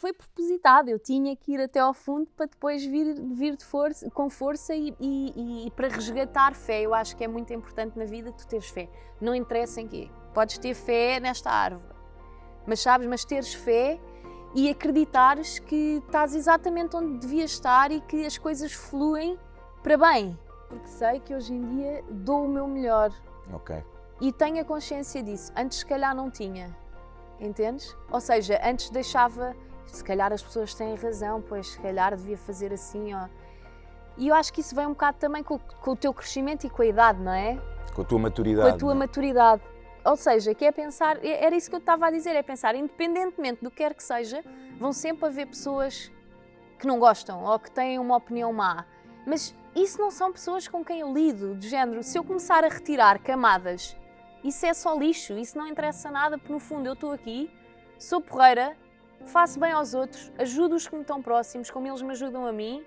[0.00, 0.88] foi propositado.
[0.88, 4.74] Eu tinha que ir até ao fundo para depois vir, vir de força, com força
[4.74, 6.80] e, e, e, para resgatar fé.
[6.80, 8.88] Eu acho que é muito importante na vida tu teres fé.
[9.20, 10.10] Não interessa em quê.
[10.32, 11.94] Podes ter fé nesta árvore,
[12.66, 14.00] mas sabes, mas teres fé
[14.54, 19.38] e acreditares que estás exatamente onde devias estar e que as coisas fluem
[19.82, 20.38] para bem.
[20.68, 23.12] Porque sei que hoje em dia dou o meu melhor.
[23.52, 23.84] Ok.
[24.20, 25.52] E tenho a consciência disso.
[25.56, 26.74] Antes, se calhar, não tinha.
[27.38, 27.96] Entendes?
[28.10, 29.54] Ou seja, antes deixava.
[29.90, 33.14] Se calhar as pessoas têm razão, pois se calhar devia fazer assim.
[33.14, 33.26] Ó.
[34.16, 36.70] E eu acho que isso vem um bocado também com, com o teu crescimento e
[36.70, 37.58] com a idade, não é?
[37.94, 38.68] Com a tua maturidade.
[38.68, 38.94] Com a tua é?
[38.94, 39.62] maturidade.
[40.04, 43.62] Ou seja, que é pensar, era isso que eu estava a dizer, é pensar, independentemente
[43.62, 44.42] do que quer que seja,
[44.78, 46.10] vão sempre haver pessoas
[46.78, 48.86] que não gostam ou que têm uma opinião má.
[49.26, 52.68] Mas isso não são pessoas com quem eu lido, de género, se eu começar a
[52.68, 53.94] retirar camadas,
[54.42, 57.50] isso é só lixo, isso não interessa nada, porque no fundo eu estou aqui,
[57.98, 58.74] sou porreira,
[59.26, 62.52] faço bem aos outros, ajudo os que me estão próximos, como eles me ajudam a
[62.52, 62.84] mim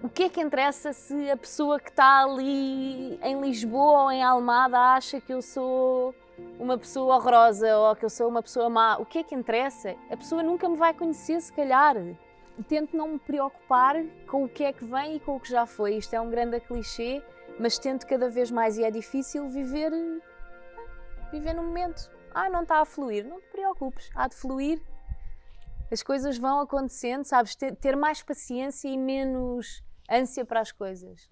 [0.00, 4.22] o que é que interessa se a pessoa que está ali em Lisboa ou em
[4.22, 6.14] Almada acha que eu sou
[6.58, 8.96] uma pessoa horrorosa ou que eu sou uma pessoa má?
[8.98, 9.96] O que é que interessa?
[10.08, 11.96] A pessoa nunca me vai conhecer, se calhar.
[12.68, 13.96] Tento não me preocupar
[14.28, 15.96] com o que é que vem e com o que já foi.
[15.96, 17.20] Isto é um grande clichê,
[17.58, 19.92] mas tento cada vez mais, e é difícil, viver,
[21.32, 22.08] viver no momento.
[22.32, 23.26] Ah, não está a fluir.
[23.26, 24.80] Não te preocupes, há de fluir.
[25.90, 27.56] As coisas vão acontecendo, sabes?
[27.56, 31.28] Ter mais paciência e menos ânsia para as coisas.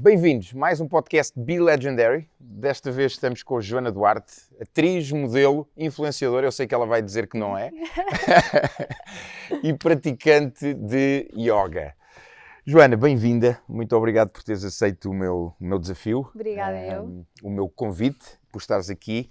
[0.00, 2.30] Bem-vindos, mais um podcast Be Legendary.
[2.38, 7.26] Desta vez estamos com Joana Duarte, atriz, modelo, influenciadora, eu sei que ela vai dizer
[7.26, 7.72] que não é,
[9.60, 11.96] e praticante de yoga.
[12.64, 16.30] Joana, bem-vinda, muito obrigado por teres aceito o meu, o meu desafio.
[16.32, 17.26] Obrigada, um, eu.
[17.42, 19.28] O meu convite, por estares aqui.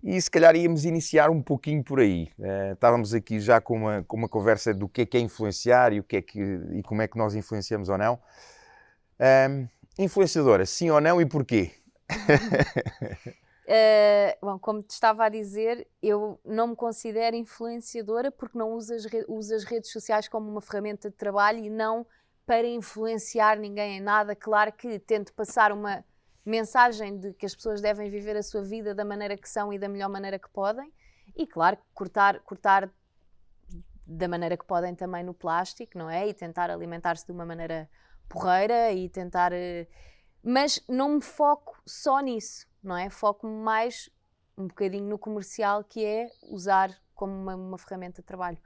[0.00, 2.28] E se calhar íamos iniciar um pouquinho por aí.
[2.38, 5.92] Uh, estávamos aqui já com uma, com uma conversa do que é que é influenciar
[5.92, 6.40] e, o que é que,
[6.74, 8.20] e como é que nós influenciamos ou não.
[9.20, 9.66] Um,
[9.98, 11.72] Influenciadora, sim ou não e porquê?
[13.66, 18.94] Uh, bom, como te estava a dizer, eu não me considero influenciadora porque não uso
[18.94, 22.06] as, uso as redes sociais como uma ferramenta de trabalho e não
[22.46, 24.36] para influenciar ninguém em nada.
[24.36, 26.04] Claro que tento passar uma
[26.46, 29.78] mensagem de que as pessoas devem viver a sua vida da maneira que são e
[29.78, 30.92] da melhor maneira que podem.
[31.36, 32.88] E claro, cortar, cortar
[34.06, 36.26] da maneira que podem também no plástico, não é?
[36.26, 37.88] E tentar alimentar-se de uma maneira
[38.28, 39.52] porreira e tentar.
[39.52, 39.86] Eh,
[40.42, 43.10] mas não me foco só nisso, não é?
[43.10, 44.10] Foco-me mais
[44.56, 48.58] um bocadinho no comercial, que é usar como uma, uma, ferramenta de trabalho.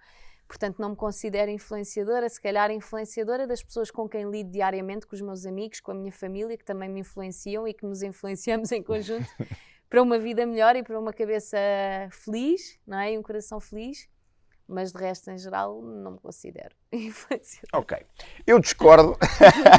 [0.46, 5.14] Portanto, não me considero influenciadora, se calhar influenciadora das pessoas com quem lido diariamente, com
[5.14, 8.70] os meus amigos, com a minha família, que também me influenciam e que nos influenciamos
[8.70, 9.26] em conjunto
[9.88, 11.56] para uma vida melhor e para uma cabeça
[12.10, 13.12] feliz, não é?
[13.12, 14.08] E um coração feliz
[14.72, 17.68] mas de resto, em geral, não me considero influenciador.
[17.74, 17.98] Ok.
[18.46, 19.16] Eu discordo,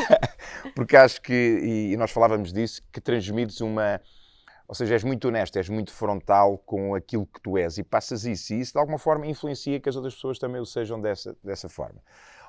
[0.76, 4.00] porque acho que, e nós falávamos disso, que transmites uma.
[4.68, 8.24] Ou seja, és muito honesto, és muito frontal com aquilo que tu és e passas
[8.24, 11.36] isso, e isso de alguma forma influencia que as outras pessoas também o sejam dessa,
[11.44, 12.02] dessa forma.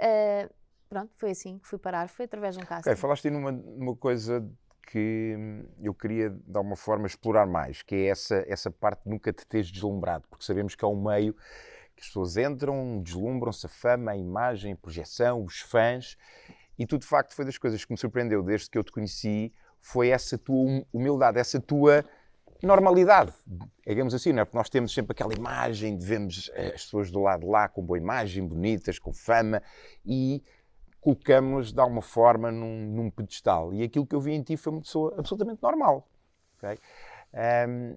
[0.00, 0.52] Uh,
[0.88, 2.90] pronto, foi assim que fui parar, foi através de um casting.
[2.90, 4.44] Okay, falaste numa, numa coisa
[4.86, 5.36] que
[5.80, 9.46] eu queria, de alguma forma, explorar mais, que é essa, essa parte de nunca te
[9.46, 11.34] teres deslumbrado, porque sabemos que é um meio
[11.94, 16.16] que as pessoas entram, deslumbram-se a fama, a imagem, a projeção, os fãs,
[16.78, 19.52] e tu, de facto, foi das coisas que me surpreendeu desde que eu te conheci,
[19.80, 22.04] foi essa tua hum, humildade, essa tua
[22.62, 23.32] normalidade,
[23.86, 24.44] digamos assim, não é?
[24.44, 27.68] Porque nós temos sempre aquela imagem de vemos eh, as pessoas do lado de lá
[27.68, 29.62] com boa imagem, bonitas, com fama,
[30.04, 30.42] e
[31.00, 33.72] colocamos de alguma forma num, num, pedestal.
[33.72, 36.08] E aquilo que eu vi em ti foi uma pessoa absolutamente normal.
[36.58, 36.78] Okay?
[37.68, 37.94] Um,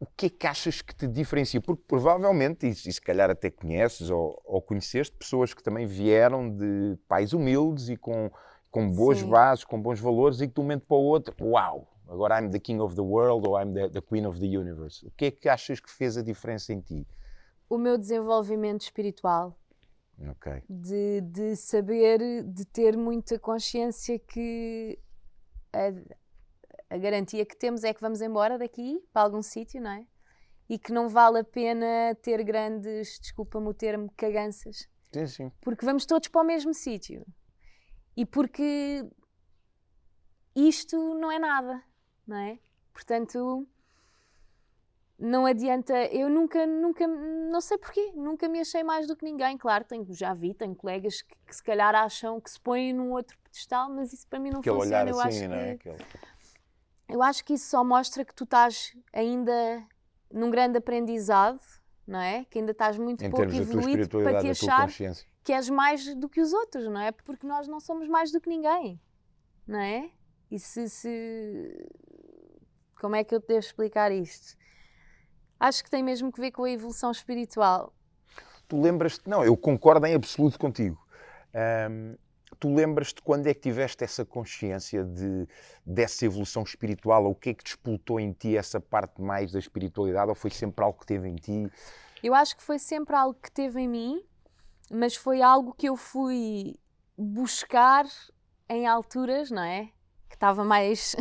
[0.00, 1.60] o que é que achas que te diferencia?
[1.60, 6.50] Porque provavelmente, e, e se calhar até conheces ou, ou, conheceste, pessoas que também vieram
[6.50, 8.28] de pais humildes e com,
[8.68, 9.28] com boas Sim.
[9.28, 12.50] bases, com bons valores, e que de um momento para o outro, uau, agora I'm
[12.50, 15.04] the king of the world ou I'm the, the queen of the universe.
[15.06, 17.06] O que é que achas que fez a diferença em ti?
[17.68, 19.58] O meu desenvolvimento espiritual.
[20.30, 20.62] Ok.
[20.68, 24.98] De, de saber, de ter muita consciência que
[25.72, 30.06] a, a garantia que temos é que vamos embora daqui para algum sítio, não é?
[30.68, 34.88] E que não vale a pena ter grandes, desculpa-me o termo, caganças.
[35.12, 35.52] Sim, sim.
[35.60, 37.26] Porque vamos todos para o mesmo sítio.
[38.14, 39.04] E porque
[40.54, 41.82] isto não é nada
[42.32, 42.58] não é?
[42.94, 43.66] Portanto,
[45.18, 45.94] não adianta.
[46.06, 49.58] Eu nunca, nunca, não sei porquê, nunca me achei mais do que ninguém.
[49.58, 53.12] Claro, tenho, já vi, tenho colegas que, que se calhar acham que se põem num
[53.12, 55.02] outro pedestal, mas isso para mim não Aquele funciona.
[55.02, 55.76] Olhar eu assim, acho não é?
[55.76, 56.08] que, Aquele...
[57.10, 59.86] eu acho que isso só mostra que tu estás ainda
[60.30, 61.60] num grande aprendizado,
[62.06, 62.46] não é?
[62.46, 64.88] Que ainda estás muito em pouco evoluído para te achar
[65.44, 67.12] que és mais do que os outros, não é?
[67.12, 68.98] Porque nós não somos mais do que ninguém,
[69.66, 70.10] não é?
[70.50, 71.88] E se, se
[73.02, 74.56] como é que eu te devo explicar isto?
[75.58, 77.92] Acho que tem mesmo que ver com a evolução espiritual.
[78.68, 80.96] Tu lembras-te, não, eu concordo em absoluto contigo.
[82.60, 85.48] Tu lembras-te quando é que tiveste essa consciência de,
[85.84, 87.24] dessa evolução espiritual?
[87.24, 90.28] Ou o que é que despoltou em ti essa parte mais da espiritualidade?
[90.28, 91.68] Ou foi sempre algo que teve em ti?
[92.22, 94.22] Eu acho que foi sempre algo que teve em mim,
[94.88, 96.76] mas foi algo que eu fui
[97.18, 98.06] buscar
[98.68, 99.90] em alturas, não é?
[100.28, 101.16] Que estava mais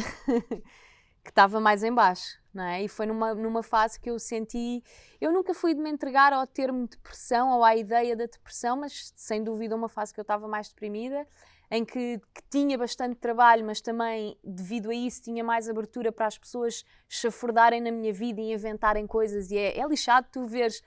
[1.24, 2.84] que estava mais em baixo, não é?
[2.84, 4.84] E foi numa, numa fase que eu senti...
[5.20, 9.14] Eu nunca fui de me entregar ao termo depressão ou à ideia da depressão, mas
[9.16, 11.28] sem dúvida uma fase que eu estava mais deprimida,
[11.70, 16.28] em que, que, tinha bastante trabalho, mas também, devido a isso, tinha mais abertura para
[16.28, 19.52] as pessoas chafurdarem na minha vida e inventarem coisas.
[19.52, 20.82] E é, é lixado tu veres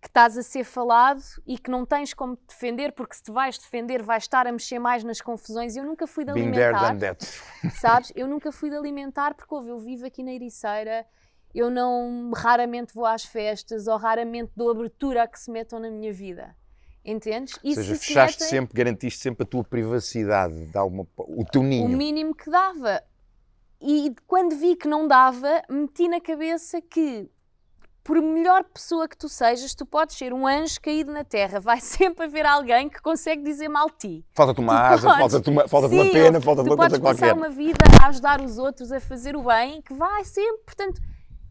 [0.00, 3.30] que estás a ser falado e que não tens como te defender, porque se te
[3.30, 5.76] vais defender vais estar a mexer mais nas confusões.
[5.76, 6.96] Eu nunca fui de alimentar.
[7.78, 8.10] Sabes?
[8.16, 11.04] Eu nunca fui de alimentar porque ouve, eu vivo aqui na Ericeira,
[11.54, 15.90] eu não raramente vou às festas ou raramente dou abertura a que se metam na
[15.90, 16.56] minha vida.
[17.04, 17.58] Entendes?
[17.62, 18.48] Ou seja, fechaste metem...
[18.48, 21.86] sempre, garantiste sempre a tua privacidade, dá uma, o teu ninho.
[21.86, 23.02] O mínimo que dava.
[23.80, 27.30] E quando vi que não dava, meti na cabeça que
[28.02, 31.60] por melhor pessoa que tu sejas, tu podes ser um anjo caído na terra.
[31.60, 34.26] Vai sempre haver alguém que consegue dizer mal de ti.
[34.32, 37.34] Falta-te uma asa, falta-te uma, falta uma pena, falta-te uma coisa qualquer.
[37.34, 40.62] Tu podes uma vida a ajudar os outros, a fazer o bem, que vai sempre.
[40.64, 41.00] Portanto,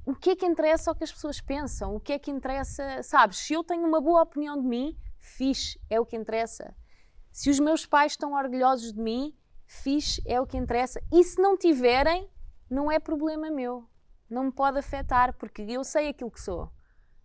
[0.05, 1.95] o que é que interessa o que as pessoas pensam?
[1.95, 3.37] O que é que interessa, sabes?
[3.37, 6.75] Se eu tenho uma boa opinião de mim, fixe, é o que interessa.
[7.31, 9.35] Se os meus pais estão orgulhosos de mim,
[9.67, 10.99] fixe, é o que interessa.
[11.13, 12.27] E se não tiverem,
[12.69, 13.87] não é problema meu
[14.29, 16.71] não me pode afetar, porque eu sei aquilo que sou.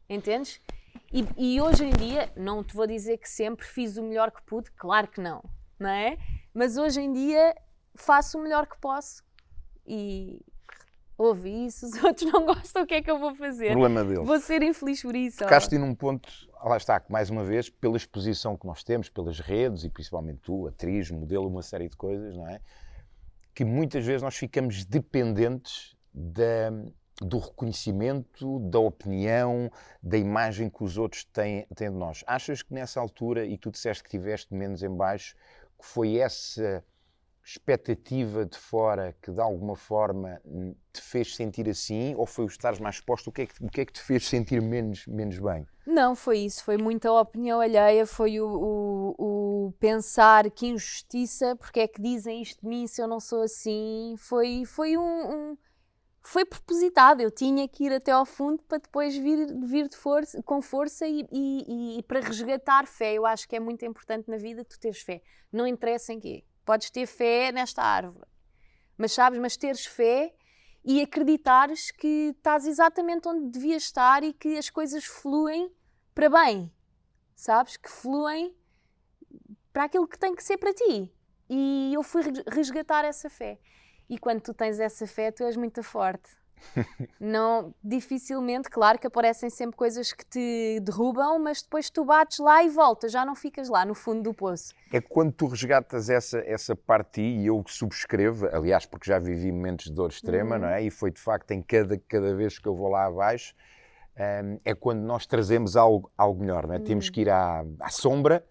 [0.08, 0.60] Entendes?
[1.12, 4.42] E, e, hoje em dia, não te vou dizer que sempre fiz o melhor que
[4.42, 5.42] pude, claro que não,
[5.78, 6.18] não é?
[6.52, 7.54] Mas hoje em dia
[7.94, 9.22] faço o melhor que posso
[9.86, 10.40] e
[11.16, 13.70] ouvi isso, os outros não gostam, o que é que eu vou fazer?
[13.70, 14.26] Problema deles.
[14.26, 15.38] Vou ser infeliz por isso.
[15.38, 16.28] Tocaste num ponto,
[16.64, 20.40] lá está, que mais uma vez, pela exposição que nós temos, pelas redes e principalmente
[20.42, 22.60] tu, atriz, modelo, uma série de coisas, não é?
[23.54, 26.70] Que muitas vezes nós ficamos dependentes da,
[27.20, 29.70] do reconhecimento, da opinião,
[30.02, 32.22] da imagem que os outros têm, têm de nós.
[32.26, 35.34] Achas que nessa altura, e tu disseste que tiveste menos em baixo,
[35.78, 36.84] que foi essa
[37.44, 40.40] expectativa de fora que de alguma forma
[40.90, 43.28] te fez sentir assim ou foi o estar mais exposto?
[43.28, 45.66] O que, é que, o que é que te fez sentir menos, menos bem?
[45.86, 46.64] Não, foi isso.
[46.64, 52.40] Foi muita opinião alheia, foi o, o, o, pensar que injustiça, porque é que dizem
[52.40, 54.14] isto de mim se eu não sou assim.
[54.16, 55.58] Foi, foi um, um
[56.28, 57.20] foi propositado.
[57.20, 61.06] Eu tinha que ir até ao fundo para depois vir, vir de força, com força
[61.06, 63.14] e, e, e, para resgatar fé.
[63.14, 65.22] Eu acho que é muito importante na vida tu teres fé.
[65.52, 66.44] Não interessa em quê.
[66.64, 68.26] Podes ter fé nesta árvore.
[68.96, 70.34] Mas sabes, mas teres fé
[70.82, 75.70] e acreditares que estás exatamente onde devias estar e que as coisas fluem
[76.14, 76.72] para bem,
[77.34, 77.76] sabes?
[77.76, 78.56] Que fluem
[79.72, 81.12] para aquilo que tem que ser para ti.
[81.50, 83.58] E eu fui resgatar essa fé.
[84.08, 86.30] E quando tu tens essa fé, tu és muito forte.
[87.20, 92.62] não, dificilmente, claro que aparecem sempre coisas que te derrubam, mas depois tu bates lá
[92.62, 94.74] e voltas, já não ficas lá no fundo do poço.
[94.92, 99.86] É quando tu resgatas essa, essa parte e eu subscrevo, aliás, porque já vivi momentos
[99.86, 100.62] de dor extrema, uhum.
[100.62, 100.82] não é?
[100.82, 103.54] E foi de facto em cada, cada vez que eu vou lá abaixo,
[104.16, 106.78] um, é quando nós trazemos algo, algo melhor, não é?
[106.78, 106.84] Uhum.
[106.84, 108.44] Temos que ir à, à sombra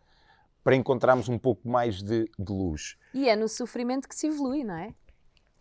[0.63, 2.97] para encontrarmos um pouco mais de, de luz.
[3.13, 4.93] E é no sofrimento que se evolui, não é?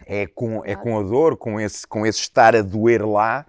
[0.06, 3.46] É com, é com a dor, com esse, com esse estar a doer lá,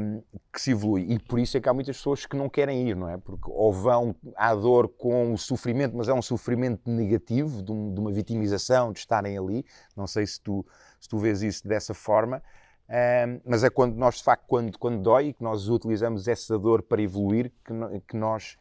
[0.00, 0.22] um,
[0.52, 1.06] que se evolui.
[1.08, 3.16] E por isso é que há muitas pessoas que não querem ir, não é?
[3.16, 7.92] Porque ou vão à dor com o sofrimento, mas é um sofrimento negativo, de, um,
[7.92, 9.64] de uma vitimização, de estarem ali.
[9.96, 10.64] Não sei se tu,
[11.00, 12.42] se tu vês isso dessa forma.
[12.88, 16.82] Um, mas é quando nós, de facto, quando, quando dói, que nós utilizamos essa dor
[16.82, 18.58] para evoluir, que, no, que nós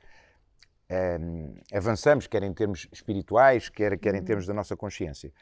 [0.89, 4.25] um, ehm, avançamos, quer em termos espirituais, quer, quer em uhum.
[4.25, 5.33] termos da nossa consciência.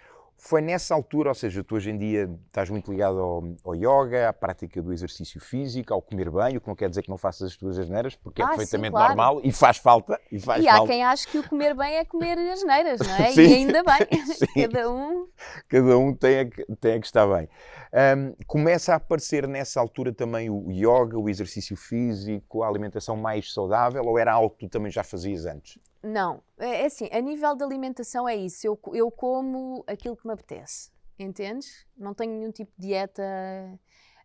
[0.43, 4.27] Foi nessa altura, ou seja, tu hoje em dia estás muito ligado ao, ao, yoga,
[4.27, 7.17] à prática do exercício físico, ao comer bem, o que não quer dizer que não
[7.17, 9.07] faças as tuas asneiras, porque é ah, perfeitamente sim, claro.
[9.09, 10.19] normal e faz falta.
[10.31, 13.29] E, faz e há quem ache que o comer bem é comer asneiras, não é?
[13.31, 13.41] Sim.
[13.41, 15.27] E ainda bem, cada um...
[15.69, 17.47] Cada um tem a, tem a que estar bem.
[17.93, 23.53] Um, começa a aparecer nessa altura também o yoga, o exercício físico, a alimentação mais
[23.53, 25.77] saudável, ou era algo que tu também já fazias antes?
[26.03, 30.25] Não, é, é assim, a nível de alimentação é isso, eu, eu como aquilo que
[30.25, 31.85] me apetece, entendes?
[31.95, 33.23] Não tenho nenhum tipo de dieta.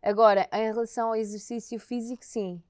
[0.02, 2.62] Agora, em relação ao exercício físico, sim,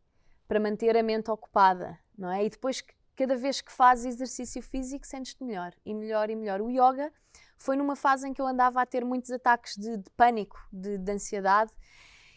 [0.48, 2.44] para manter a mente ocupada, não é?
[2.44, 2.82] E depois,
[3.14, 6.60] cada vez que fazes exercício físico, sentes-te melhor, e melhor e melhor.
[6.60, 7.12] O yoga
[7.56, 10.98] foi numa fase em que eu andava a ter muitos ataques de, de pânico, de,
[10.98, 11.72] de ansiedade,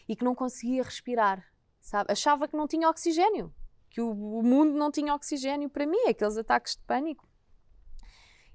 [0.08, 1.44] e que não conseguia respirar,
[1.80, 2.12] sabe?
[2.12, 3.52] Achava que não tinha oxigênio
[3.90, 7.28] que o, mundo não tinha oxigênio para mim, aqueles ataques de pânico.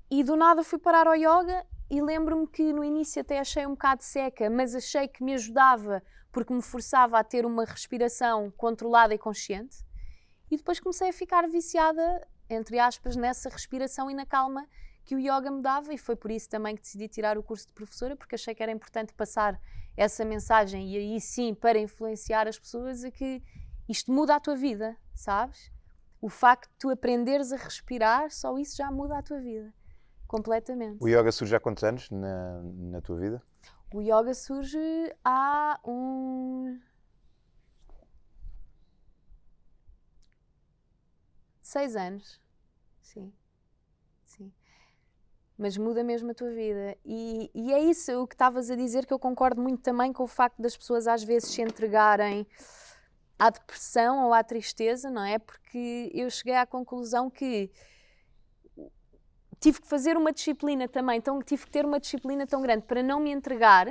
[0.09, 3.71] E do nada fui parar ao yoga e lembro-me que no início até achei um
[3.71, 6.01] bocado seca, mas achei que me ajudava
[6.31, 9.77] porque me forçava a ter uma respiração controlada e consciente.
[10.49, 14.67] E depois comecei a ficar viciada, entre aspas, nessa respiração e na calma
[15.03, 17.67] que o yoga me dava, e foi por isso também que decidi tirar o curso
[17.67, 19.59] de professora, porque achei que era importante passar
[19.95, 23.41] essa mensagem e aí sim para influenciar as pessoas a que
[23.87, 25.71] isto muda a tua vida, sabes?
[26.21, 29.73] O facto de tu aprenderes a respirar, só isso já muda a tua vida.
[30.27, 31.03] Completamente.
[31.03, 33.43] O yoga surge há quantos anos na, na tua vida?
[33.93, 34.79] O yoga surge
[35.23, 36.79] há um.
[41.61, 42.41] Seis anos.
[43.01, 43.31] Sim.
[44.25, 44.51] Sim.
[45.57, 46.97] Mas muda mesmo a tua vida.
[47.05, 50.23] E, e é isso o que estavas a dizer, que eu concordo muito também com
[50.23, 52.47] o facto das pessoas às vezes se entregarem
[53.37, 55.37] à depressão ou à tristeza, não é?
[55.37, 57.69] Porque eu cheguei à conclusão que
[59.59, 63.01] tive que fazer uma disciplina também, então tive que ter uma disciplina tão grande para
[63.01, 63.87] não me entregar,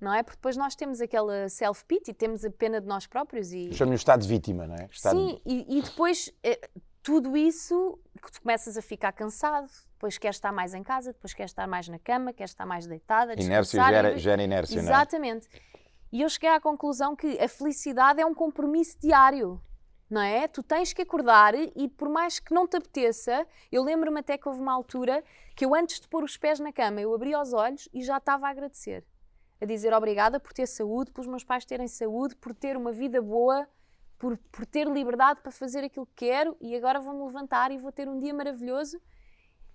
[0.00, 0.22] não é?
[0.22, 3.72] Porque depois nós temos aquela self-pity, temos a pena de nós próprios e...
[3.72, 4.88] Chama-lhe o estado de vítima, não é?
[4.90, 5.16] Estado...
[5.16, 6.60] Sim, e, e depois eh,
[7.02, 7.98] tudo isso,
[8.32, 11.88] tu começas a ficar cansado, depois queres estar mais em casa, depois queres estar mais
[11.88, 15.48] na cama, queres estar mais deitada, Inércia gera, gera inércia, Exatamente.
[15.50, 15.73] não é?
[16.14, 19.60] E eu cheguei à conclusão que a felicidade é um compromisso diário.
[20.08, 20.46] Não é?
[20.46, 24.48] Tu tens que acordar e, por mais que não te apeteça, eu lembro-me até que
[24.48, 25.24] houve uma altura
[25.56, 28.18] que eu, antes de pôr os pés na cama, eu abria os olhos e já
[28.18, 29.04] estava a agradecer.
[29.60, 33.20] A dizer obrigada por ter saúde, pelos meus pais terem saúde, por ter uma vida
[33.20, 33.66] boa,
[34.16, 37.90] por, por ter liberdade para fazer aquilo que quero e agora vou-me levantar e vou
[37.90, 39.00] ter um dia maravilhoso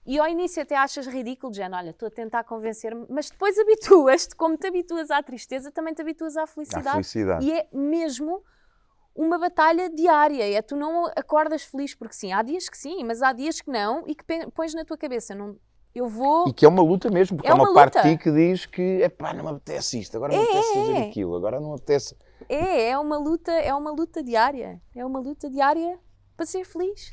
[0.05, 4.35] e ao início até achas ridículo, Jane, olha, estou a tentar convencer-me, mas depois habituas-te,
[4.35, 6.87] como te habituas à tristeza, também te habituas à felicidade.
[6.87, 7.45] À felicidade.
[7.45, 8.43] E é mesmo
[9.15, 13.21] uma batalha diária, é tu não acordas feliz, porque sim, há dias que sim, mas
[13.21, 14.23] há dias que não, e que
[14.55, 15.57] pões na tua cabeça, não,
[15.93, 16.47] eu vou...
[16.47, 18.31] E que é uma luta mesmo, porque é há uma, uma parte de ti que
[18.31, 21.07] diz que, epá, não me apetece isto, agora não me é, apetece fazer é.
[21.09, 22.15] aquilo, agora não me apetece...
[22.47, 25.99] É, é uma luta, é uma luta diária, é uma luta diária
[26.37, 27.11] para ser feliz.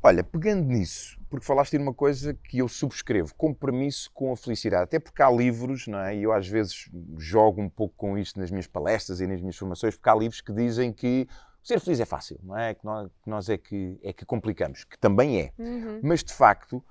[0.00, 4.82] Olha, pegando nisso, porque falaste de uma coisa que eu subscrevo, compromisso com a felicidade.
[4.82, 6.14] Até porque há livros, não é?
[6.14, 9.56] E eu às vezes jogo um pouco com isto nas minhas palestras e nas minhas
[9.56, 11.26] formações, porque há livros que dizem que
[11.62, 12.74] ser feliz é fácil, não é?
[12.74, 15.52] Que nós, que nós é, que, é que complicamos, que também é.
[15.58, 16.00] Uhum.
[16.02, 16.84] Mas de facto,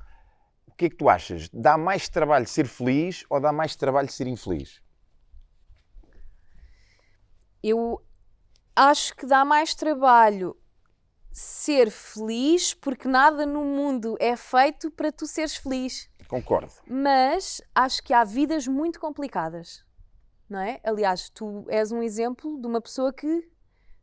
[0.66, 1.48] o que é que tu achas?
[1.54, 4.82] Dá mais trabalho ser feliz ou dá mais trabalho ser infeliz?
[7.62, 8.04] Eu
[8.76, 10.58] acho que dá mais trabalho
[11.32, 16.10] ser feliz, porque nada no mundo é feito para tu seres feliz.
[16.28, 16.72] Concordo.
[16.88, 19.86] Mas acho que há vidas muito complicadas.
[20.50, 20.80] não é?
[20.84, 23.50] Aliás, tu és um exemplo de uma pessoa que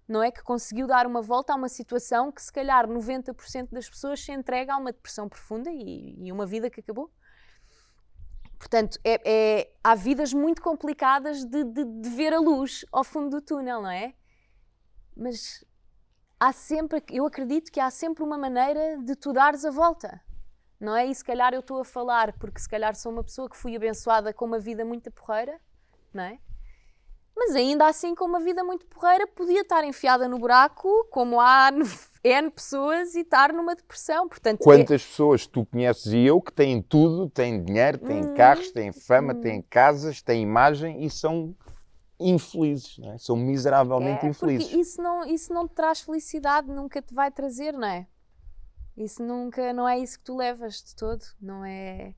[0.09, 3.89] não é que conseguiu dar uma volta a uma situação que se calhar 90% das
[3.89, 7.13] pessoas se entrega a uma depressão profunda e, e uma vida que acabou.
[8.59, 13.31] Portanto, é, é, há vidas muito complicadas de, de, de, ver a luz ao fundo
[13.31, 14.15] do túnel, não é?
[15.17, 15.65] Mas
[16.39, 20.21] há sempre, eu acredito que há sempre uma maneira de tu dares a volta,
[20.79, 21.07] não é?
[21.07, 23.75] E se calhar eu estou a falar porque se calhar sou uma pessoa que fui
[23.75, 25.61] abençoada com uma vida muito porreira,
[26.13, 26.39] não é?
[27.37, 31.71] Mas ainda assim, com uma vida muito porreira, podia estar enfiada no buraco, como há
[32.25, 34.29] N pessoas, e estar numa depressão.
[34.29, 35.07] Portanto, Quantas é...
[35.07, 39.35] pessoas tu conheces e eu que têm tudo, têm dinheiro, têm hum, carros, têm fama,
[39.35, 39.41] hum.
[39.41, 41.55] têm casas, têm imagem e são
[42.19, 43.19] infelizes, é?
[43.19, 44.67] são miseravelmente é, infelizes.
[44.67, 48.07] Porque isso não, isso não te traz felicidade, nunca te vai trazer, não é?
[48.97, 52.15] Isso nunca, não é isso que tu levas de todo, não é.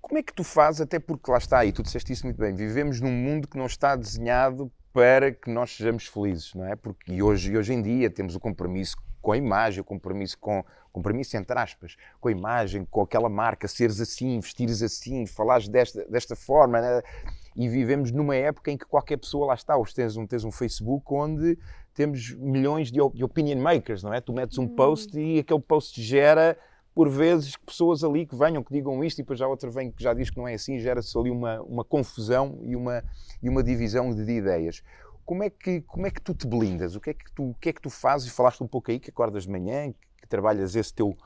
[0.00, 2.54] Como é que tu fazes, até porque lá está, e tu disseste isso muito bem,
[2.54, 6.76] vivemos num mundo que não está desenhado para que nós sejamos felizes, não é?
[6.76, 10.36] Porque e hoje, e hoje em dia temos o compromisso com a imagem, o compromisso
[10.38, 10.62] com,
[10.92, 16.04] compromisso entre aspas, com a imagem, com aquela marca, seres assim, vestires assim, falares desta,
[16.06, 17.02] desta forma, né?
[17.56, 20.50] E vivemos numa época em que qualquer pessoa, lá está, hoje tens um, tens um
[20.50, 21.58] Facebook onde
[21.94, 24.20] temos milhões de, de opinion makers, não é?
[24.20, 24.74] Tu metes um hum.
[24.74, 26.56] post e aquele post gera
[26.94, 30.02] por vezes, pessoas ali que venham, que digam isto e depois já outra vem que
[30.02, 33.02] já diz que não é assim, gera-se ali uma, uma confusão e uma,
[33.42, 34.82] e uma divisão de, de, ideias.
[35.24, 36.94] Como é, que, como é que tu te blindas?
[36.94, 38.28] O que é que tu, o que é que tu fazes?
[38.28, 41.16] E falaste um pouco aí que acordas de manhã, que trabalhas esse teu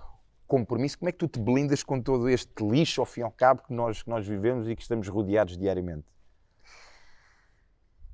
[0.47, 0.99] compromisso.
[0.99, 3.63] Como é que tu te blindas com todo este lixo, ao fim e ao cabo,
[3.67, 6.05] que nós, que nós vivemos e que estamos rodeados diariamente?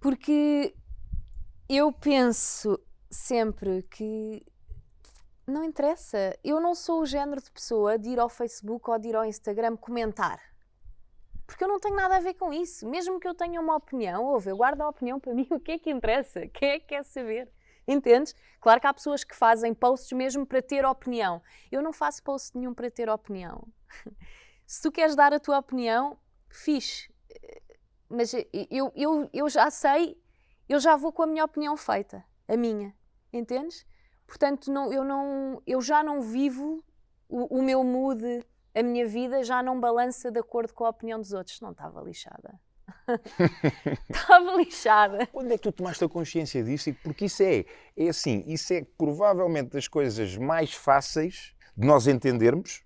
[0.02, 0.74] Porque
[1.68, 2.76] eu penso
[3.08, 4.44] sempre que
[5.46, 6.36] não interessa.
[6.42, 9.24] Eu não sou o género de pessoa de ir ao Facebook ou de ir ao
[9.24, 10.40] Instagram comentar.
[11.46, 12.84] Porque eu não tenho nada a ver com isso.
[12.88, 15.70] Mesmo que eu tenha uma opinião, ouve, eu guardo a opinião para mim, o que
[15.70, 16.48] é que interessa?
[16.48, 17.48] Quem é que quer saber?
[17.86, 18.34] Entendes?
[18.60, 21.40] Claro que há pessoas que fazem posts mesmo para ter opinião.
[21.70, 23.68] Eu não faço post nenhum para ter opinião.
[24.66, 27.08] Se tu queres dar a tua opinião, fixe.
[28.12, 28.34] Mas
[28.70, 30.20] eu, eu, eu já sei,
[30.68, 32.22] eu já vou com a minha opinião feita.
[32.46, 32.94] A minha.
[33.32, 33.86] Entendes?
[34.26, 36.84] Portanto, não, eu, não, eu já não vivo
[37.28, 38.44] o, o, meu mood,
[38.74, 41.60] a minha vida já não balança de acordo com a opinião dos outros.
[41.60, 42.60] Não estava lixada.
[44.10, 45.26] estava lixada.
[45.28, 46.94] Quando é que tu tomaste a consciência disso?
[47.02, 47.64] Porque isso é,
[47.96, 52.82] é assim, isso é provavelmente das coisas mais fáceis de nós entendermos,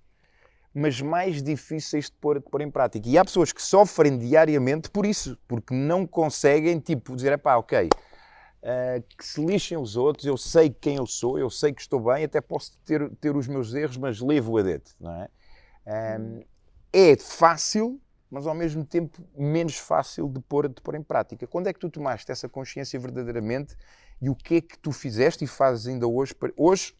[0.79, 3.09] mas mais difíceis de pôr, de pôr em prática.
[3.09, 7.89] E há pessoas que sofrem diariamente por isso, porque não conseguem, tipo, dizer, pá, ok,
[7.89, 11.99] uh, que se lixem os outros, eu sei quem eu sou, eu sei que estou
[11.99, 16.19] bem, até posso ter, ter os meus erros, mas levo a dedo, não é?
[16.21, 16.45] Um,
[16.93, 17.99] é fácil,
[18.31, 21.47] mas ao mesmo tempo menos fácil de pôr, de pôr em prática.
[21.47, 23.75] Quando é que tu tomaste essa consciência verdadeiramente
[24.21, 26.35] e o que é que tu fizeste e fazes ainda hoje?
[26.55, 26.95] Hoje,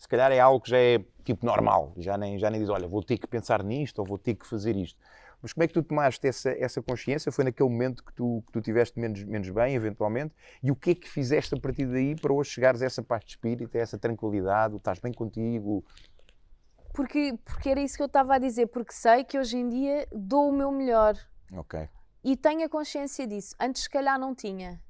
[0.00, 2.88] se calhar é algo que já é tipo normal, já nem, já nem diz, olha,
[2.88, 4.98] vou ter que pensar nisto ou vou ter que fazer isto.
[5.42, 7.30] Mas como é que tu tomaste essa, essa consciência?
[7.30, 10.34] Foi naquele momento que tu, que tu tiveste menos, menos bem, eventualmente?
[10.62, 13.22] E o que é que fizeste a partir daí para hoje chegares a essa paz
[13.24, 15.84] de espírito, a essa tranquilidade, estás bem contigo?
[16.94, 20.08] Porque, porque era isso que eu estava a dizer, porque sei que hoje em dia
[20.10, 21.14] dou o meu melhor.
[21.52, 21.88] Ok.
[22.24, 23.54] E tenho a consciência disso.
[23.60, 24.80] Antes, se calhar, não tinha.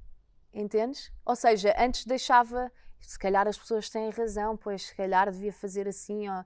[0.53, 1.11] Entendes?
[1.25, 2.71] Ou seja, antes deixava.
[3.01, 6.29] Se calhar as pessoas têm razão, pois se calhar devia fazer assim.
[6.29, 6.43] Ó.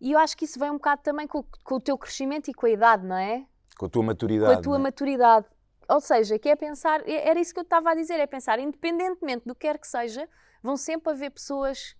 [0.00, 2.54] E eu acho que isso vem um bocado também com, com, o teu crescimento e
[2.54, 3.46] com a idade, não é?
[3.78, 4.54] Com a tua maturidade.
[4.54, 4.78] Com a tua é?
[4.78, 5.46] maturidade.
[5.88, 9.46] Ou seja, que é pensar, era isso que eu estava a dizer, é pensar, independentemente
[9.46, 10.28] do que quer que seja,
[10.62, 11.96] vão sempre haver pessoas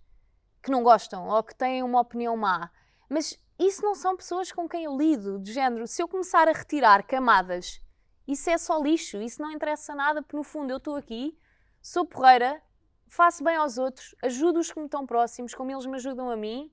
[0.62, 2.70] que não gostam ou que têm uma opinião má.
[3.08, 5.86] Mas isso não são pessoas com quem eu lido, de género.
[5.86, 7.82] Se eu começar a retirar camadas,
[8.26, 11.36] isso é só lixo, isso não interessa nada, porque no fundo eu estou aqui,
[11.82, 12.62] sou porreira,
[13.10, 16.36] faço bem aos outros, ajudo os que me estão próximos, como eles me ajudam a
[16.36, 16.72] mim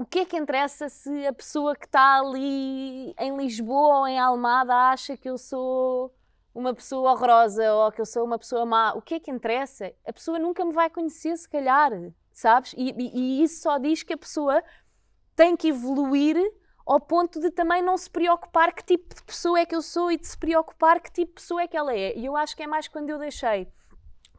[0.00, 4.18] o que é que interessa se a pessoa que está ali em Lisboa ou em
[4.18, 6.10] Almada acha que eu sou
[6.54, 8.94] uma pessoa horrorosa ou que eu sou uma pessoa má?
[8.94, 9.92] O que é que interessa?
[10.06, 11.92] A pessoa nunca me vai conhecer, se calhar,
[12.32, 12.72] sabes?
[12.78, 14.64] E, e, e isso só diz que a pessoa
[15.36, 16.38] tem que evoluir
[16.86, 20.10] ao ponto de também não se preocupar que tipo de pessoa é que eu sou
[20.10, 22.16] e de se preocupar que tipo de pessoa é que ela é.
[22.16, 23.70] E eu acho que é mais quando eu deixei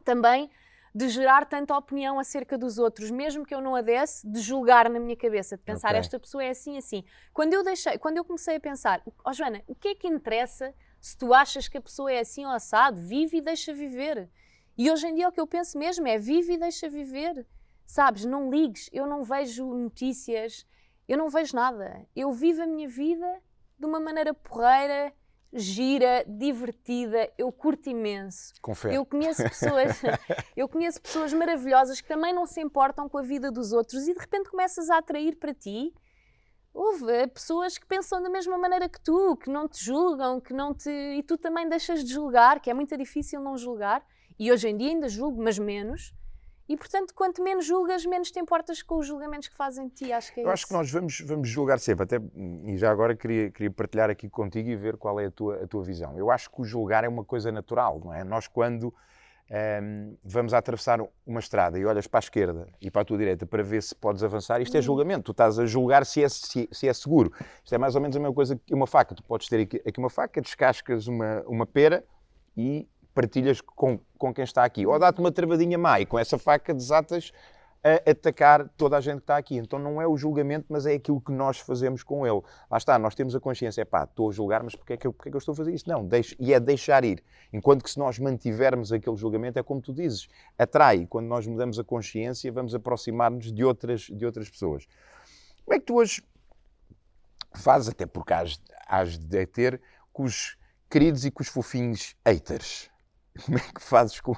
[0.04, 0.50] também
[0.94, 4.90] de gerar tanta opinião acerca dos outros, mesmo que eu não a desse, de julgar
[4.90, 6.00] na minha cabeça, de pensar okay.
[6.00, 7.02] esta pessoa é assim, assim.
[7.32, 10.74] Quando eu deixei, quando eu comecei a pensar, oh Joana, o que é que interessa
[11.00, 13.00] se tu achas que a pessoa é assim ou assado?
[13.00, 14.28] Vive e deixa viver.
[14.76, 17.46] E hoje em dia o que eu penso mesmo é vive e deixa viver.
[17.86, 20.66] Sabes, não ligues, eu não vejo notícias,
[21.08, 22.06] eu não vejo nada.
[22.14, 23.42] Eu vivo a minha vida
[23.78, 25.12] de uma maneira porreira,
[25.52, 28.54] gira, divertida, eu curto imenso.
[28.62, 28.94] Confere.
[28.94, 30.00] Eu conheço pessoas,
[30.56, 34.14] eu conheço pessoas maravilhosas que também não se importam com a vida dos outros e
[34.14, 35.92] de repente começas a atrair para ti
[36.74, 40.74] houve pessoas que pensam da mesma maneira que tu, que não te julgam, que não
[40.74, 44.04] te e tu também deixas de julgar, que é muito difícil não julgar.
[44.38, 46.14] E hoje em dia ainda julgo, mas menos.
[46.68, 50.12] E portanto, quanto menos julgas, menos te importas com os julgamentos que fazem de ti.
[50.12, 50.52] Acho que é Eu isso.
[50.52, 52.18] acho que nós vamos, vamos julgar sempre, até,
[52.64, 55.66] e já agora queria, queria partilhar aqui contigo e ver qual é a tua, a
[55.66, 56.16] tua visão.
[56.16, 58.22] Eu acho que o julgar é uma coisa natural, não é?
[58.24, 58.94] Nós, quando
[59.50, 63.18] ehm, vamos a atravessar uma estrada e olhas para a esquerda e para a tua
[63.18, 64.82] direita para ver se podes avançar, isto é Uhum.
[64.82, 65.24] julgamento.
[65.24, 67.32] Tu estás a julgar se é, se, se é seguro.
[67.62, 69.14] Isto é mais ou menos a mesma coisa que uma faca.
[69.14, 72.02] Tu podes ter aqui, aqui uma faca, descascas uma, uma pera
[72.56, 74.86] e partilhas com, com quem está aqui.
[74.86, 77.32] Ou dá-te uma travadinha má e com essa faca desatas
[77.84, 79.56] a atacar toda a gente que está aqui.
[79.56, 82.40] Então não é o julgamento, mas é aquilo que nós fazemos com ele.
[82.70, 85.12] Lá está, nós temos a consciência, pá, estou a julgar, mas porquê é que eu,
[85.12, 85.88] porquê é que eu estou a fazer isso?
[85.88, 87.22] Não, deixo, e é deixar ir.
[87.52, 91.06] Enquanto que se nós mantivermos aquele julgamento, é como tu dizes, atrai.
[91.06, 94.86] Quando nós mudamos a consciência, vamos aproximar-nos de outras, de outras pessoas.
[95.64, 96.22] Como é que tu hoje
[97.54, 99.80] fazes, até porque has, has de ter,
[100.12, 100.56] com os
[100.88, 102.91] queridos e com os fofinhos haters?
[103.44, 104.34] Como é que fazes com,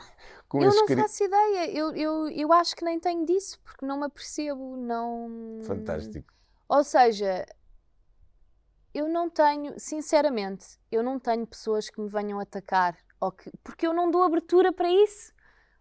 [0.48, 3.98] com Eu não faço ideia, eu, eu, eu acho que nem tenho disso, porque não
[3.98, 5.60] me apercebo, não...
[5.64, 6.32] Fantástico.
[6.68, 7.44] Ou seja,
[8.94, 13.86] eu não tenho, sinceramente, eu não tenho pessoas que me venham atacar, ou que, porque
[13.86, 15.32] eu não dou abertura para isso.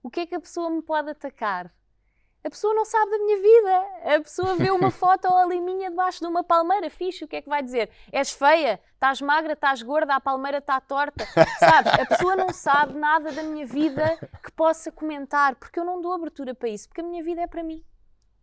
[0.02, 1.73] O que é que a pessoa me pode atacar?
[2.43, 4.15] A pessoa não sabe da minha vida.
[4.15, 7.41] A pessoa vê uma foto ali minha debaixo de uma palmeira, fixe, o que é
[7.41, 7.89] que vai dizer?
[8.12, 11.25] És feia, estás magra, estás gorda, a palmeira está torta.
[11.58, 11.93] Sabes?
[11.93, 16.12] A pessoa não sabe nada da minha vida que possa comentar, porque eu não dou
[16.12, 17.84] abertura para isso, porque a minha vida é para mim.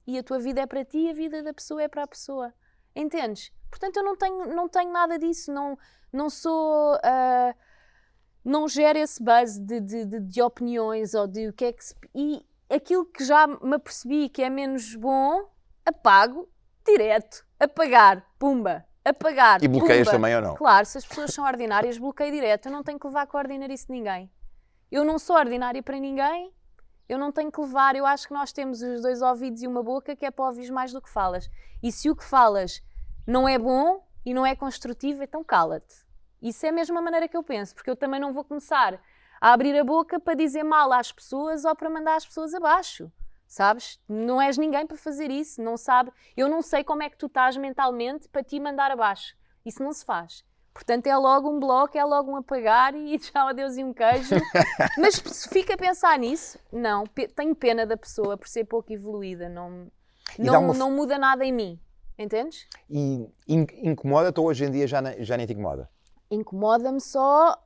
[0.07, 2.07] E a tua vida é para ti e a vida da pessoa é para a
[2.07, 2.55] pessoa.
[2.97, 3.53] Entendes?
[3.71, 5.53] Portanto, eu não tenho, não tenho nada disso.
[5.53, 5.79] Não,
[6.13, 6.99] não sou.
[7.05, 7.55] ah,
[8.45, 11.85] não gero esse buzz de, de, de, de opiniões ou de o que é que
[11.85, 11.95] se.
[12.15, 15.51] E aquilo que já me apercebi que é menos bom,
[15.85, 16.49] apago
[16.87, 17.45] direto.
[17.59, 18.25] Apagar.
[18.39, 18.87] Pumba.
[19.05, 19.63] Apagar.
[19.63, 20.19] E bloqueias pumba.
[20.19, 20.55] também ou não?
[20.55, 22.67] Claro, se as pessoas são ordinárias, bloqueio direto.
[22.67, 24.31] Eu não tenho que levar com a ordinarice de ninguém.
[24.91, 26.53] Eu não sou ordinária para ninguém.
[27.09, 27.97] Eu não tenho que levar.
[27.97, 30.71] Eu acho que nós temos os dois ouvidos e uma boca que é para ouvir
[30.71, 31.51] mais do que falas.
[31.83, 32.83] E se o que falas
[33.27, 35.95] não é bom e não é construtivo, então cala-te.
[36.41, 39.01] Isso é a mesma maneira que eu penso, porque eu também não vou começar
[39.41, 43.11] a abrir a boca para dizer mal às pessoas ou para mandar as pessoas abaixo.
[43.47, 43.99] Sabes?
[44.09, 46.13] Não és ninguém para fazer isso, não sabe.
[46.37, 49.35] Eu não sei como é que tu estás mentalmente para te mandar abaixo.
[49.67, 50.45] Isso não se faz.
[50.73, 54.37] Portanto, é logo um bloco, é logo um apagar e tchau, adeus e um queijo.
[54.97, 59.49] Mas se fica a pensar nisso, não, tenho pena da pessoa por ser pouco evoluída,
[59.49, 59.91] não,
[60.39, 61.81] não, uma não muda nada em mim.
[62.17, 62.69] Entendes?
[62.89, 65.91] E in- incomoda-te ou hoje em dia já, já nem te incomoda?
[66.31, 67.57] Incomoda-me só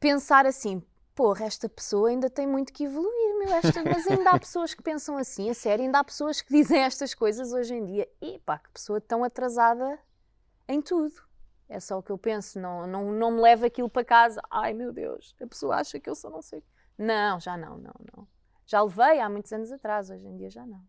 [0.00, 0.82] pensar assim,
[1.14, 3.82] porra, esta pessoa ainda tem muito que evoluir, meu, esta...
[3.84, 7.14] mas ainda há pessoas que pensam assim, a sério, ainda há pessoas que dizem estas
[7.14, 8.08] coisas hoje em dia.
[8.20, 9.98] E pá, que pessoa tão atrasada
[10.68, 11.14] em tudo.
[11.68, 14.42] É só o que eu penso, não, não, não me leva aquilo para casa.
[14.50, 16.58] Ai meu Deus, a pessoa acha que eu só não sei.
[16.58, 18.28] o quê." Não, já não, não, não.
[18.66, 20.82] Já levei há muitos anos atrás, hoje em dia já não.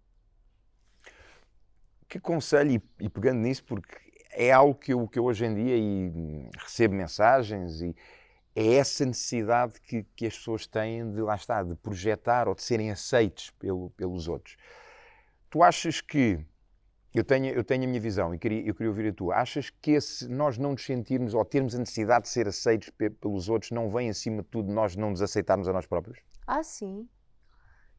[2.07, 3.95] Que conselho, e, e pegando nisso, porque
[4.31, 7.95] é algo que eu, que eu hoje em dia e, hum, recebo mensagens e
[8.55, 12.61] é essa necessidade que, que as pessoas têm de, lá está, de projetar ou de
[12.63, 14.57] serem aceites pelo, pelos outros.
[15.49, 16.43] Tu achas que,
[17.13, 19.69] eu tenho, eu tenho a minha visão e queria, eu queria ouvir a tua, achas
[19.69, 23.49] que esse, nós não nos sentirmos ou termos a necessidade de ser aceitos pe- pelos
[23.49, 26.19] outros não vem acima de tudo nós não nos aceitarmos a nós próprios?
[26.47, 27.07] Ah, sim.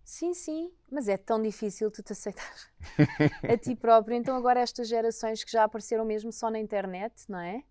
[0.04, 0.70] Sim, sim.
[0.90, 2.52] Mas é tão difícil tu te aceitar
[3.48, 4.16] a ti próprio.
[4.16, 7.62] Então, agora, estas gerações que já apareceram mesmo só na internet, não é?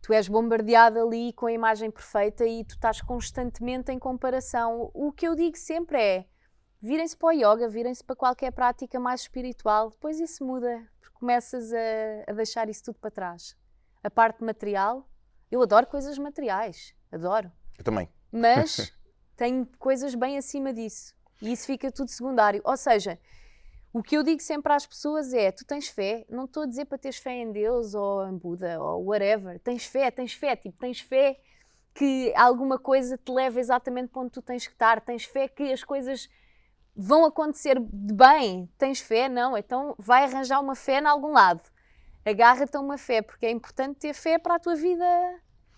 [0.00, 4.90] Tu és bombardeado ali com a imagem perfeita e tu estás constantemente em comparação.
[4.94, 6.26] O que eu digo sempre é:
[6.80, 11.72] virem-se para o yoga, virem-se para qualquer prática mais espiritual, depois isso muda, porque começas
[11.72, 13.56] a, a deixar isso tudo para trás.
[14.02, 15.08] A parte material,
[15.50, 18.08] eu adoro coisas materiais, adoro Eu também.
[18.30, 18.92] mas
[19.36, 21.14] tem coisas bem acima disso.
[21.42, 22.60] E isso fica tudo secundário.
[22.64, 23.18] Ou seja,
[23.92, 26.84] o que eu digo sempre às pessoas é: tu tens fé, não estou a dizer
[26.84, 29.58] para teres fé em Deus ou em Buda ou whatever.
[29.60, 31.40] Tens fé, tens fé, tipo, tens fé
[31.94, 35.72] que alguma coisa te leva exatamente para onde tu tens que estar, tens fé que
[35.72, 36.28] as coisas
[36.94, 41.62] vão acontecer de bem, tens fé, não, então vai arranjar uma fé em algum lado.
[42.24, 45.04] Agarra-te a uma fé, porque é importante ter fé para a tua vida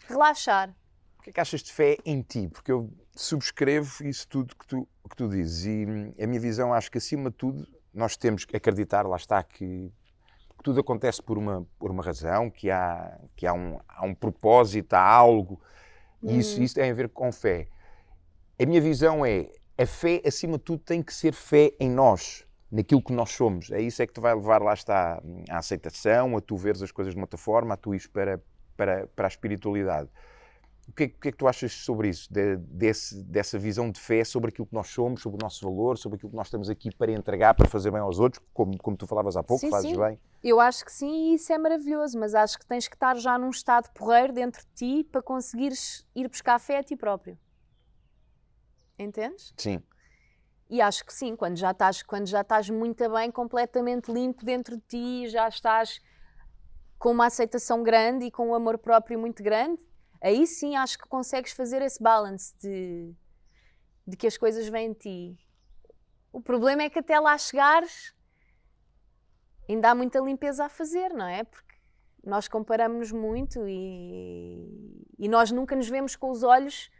[0.09, 0.75] relaxar.
[1.19, 2.49] O que é que achas de fé em ti?
[2.49, 6.91] Porque eu subscrevo isso tudo que tu, que tu dizes e a minha visão acho
[6.91, 9.93] que acima de tudo nós temos que acreditar, lá está, que
[10.61, 14.15] que tudo acontece por uma, por uma razão, que há, que há, um, há um
[14.15, 15.59] propósito, há algo.
[16.23, 16.63] E isso, uhum.
[16.63, 17.67] isso tem a ver com fé.
[18.61, 19.49] A minha visão é,
[19.79, 23.71] a fé, acima de tudo, tem que ser fé em nós, naquilo que nós somos.
[23.71, 26.93] É isso é que te vai levar, lá está, à aceitação, a tu veres as
[26.93, 28.39] coisas de uma outra forma, a tu ires para,
[28.77, 30.11] para, para a espiritualidade.
[30.91, 34.01] O que, é, que, é, que tu achas sobre isso, de, desse, dessa visão de
[34.01, 36.69] fé sobre aquilo que nós somos, sobre o nosso valor, sobre aquilo que nós estamos
[36.69, 39.71] aqui para entregar, para fazer bem aos outros, como, como tu falavas há pouco, sim,
[39.71, 39.97] fazes sim.
[39.97, 40.19] bem?
[40.43, 43.39] Eu acho que sim e isso é maravilhoso, mas acho que tens que estar já
[43.39, 47.39] num estado porreiro dentro de ti para conseguires ir buscar fé a ti próprio.
[48.99, 49.55] Entendes?
[49.57, 49.81] Sim.
[50.69, 54.77] E acho que sim, quando já estás, quando já estás muito bem, completamente limpo dentro
[54.77, 56.01] de ti, já estás
[56.99, 59.81] com uma aceitação grande e com um amor próprio muito grande,
[60.21, 63.15] aí sim acho que consegues fazer esse balance de,
[64.07, 65.39] de que as coisas vêm de ti.
[66.33, 68.15] O problema é que até lá chegares
[69.69, 71.45] ainda há muita limpeza a fazer, não é?
[71.45, 71.75] Porque
[72.25, 76.91] nós comparamos muito e, e nós nunca nos vemos com os olhos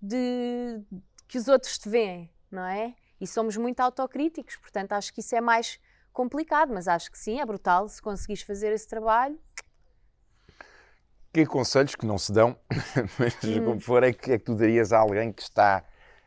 [0.00, 2.94] de, de que os outros te veem, não é?
[3.20, 5.78] E somos muito autocríticos, portanto acho que isso é mais
[6.12, 9.38] complicado, mas acho que sim, é brutal se conseguires fazer esse trabalho
[11.34, 12.56] que conselhos que não se dão,
[13.18, 13.64] mas hum.
[13.64, 15.84] como for, é que, é que tu darias a alguém que está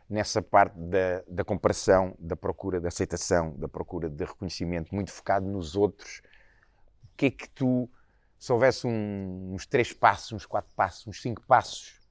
[0.09, 5.47] nessa parte da, da comparação, da procura de aceitação, da procura de reconhecimento, muito focado
[5.47, 6.21] nos outros?
[7.05, 7.89] O que é que tu,
[8.37, 12.01] se houvesse um, uns três passos, uns quatro passos, uns cinco passos,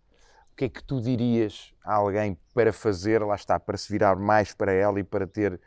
[0.53, 4.17] o que é que tu dirias a alguém para fazer, lá está, para se virar
[4.17, 5.61] mais para ela e para ter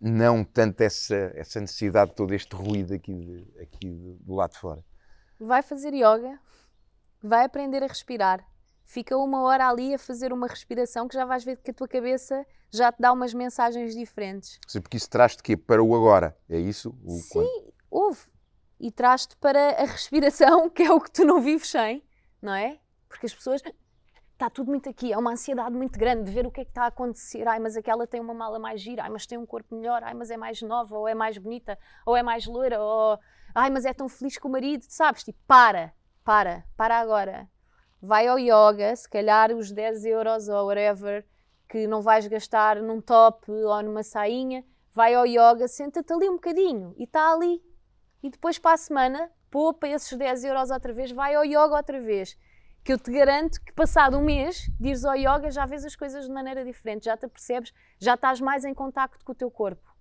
[0.00, 4.58] não tanto essa, essa necessidade de todo este ruído aqui, de, aqui do lado de
[4.58, 4.82] fora?
[5.38, 6.38] Vai fazer yoga,
[7.22, 8.46] vai aprender a respirar.
[8.84, 11.88] Fica uma hora ali a fazer uma respiração que já vais ver que a tua
[11.88, 14.58] cabeça já te dá umas mensagens diferentes.
[14.66, 15.56] Sim, porque isso traz-te quê?
[15.56, 16.94] Para o agora, é isso?
[17.02, 17.74] O Sim, quando...
[17.90, 18.20] houve.
[18.78, 22.04] E traz-te para a respiração, que é o que tu não vives sem,
[22.42, 22.78] não é?
[23.08, 23.62] Porque as pessoas
[24.32, 26.70] está tudo muito aqui, é uma ansiedade muito grande de ver o que é que
[26.70, 27.46] está a acontecer.
[27.48, 30.12] Ai, mas aquela tem uma mala mais gira, ai, mas tem um corpo melhor, ai,
[30.12, 33.18] mas é mais nova, ou é mais bonita, ou é mais loira, ou
[33.54, 35.22] ai, mas é tão feliz com o marido, sabes?
[35.22, 35.92] Tipo, para,
[36.24, 37.48] para, para agora.
[38.02, 41.24] Vai ao yoga, se calhar os 10 euros ou whatever
[41.68, 46.34] que não vais gastar num top ou numa sainha, vai ao yoga, senta-te ali um
[46.34, 47.62] bocadinho e está ali.
[48.22, 52.00] E depois para a semana, poupa esses 10 euros outra vez, vai ao yoga outra
[52.00, 52.36] vez.
[52.82, 55.96] Que eu te garanto que passado um mês de ires ao yoga já vês as
[55.96, 59.50] coisas de maneira diferente, já te percebes, já estás mais em contacto com o teu
[59.50, 59.93] corpo,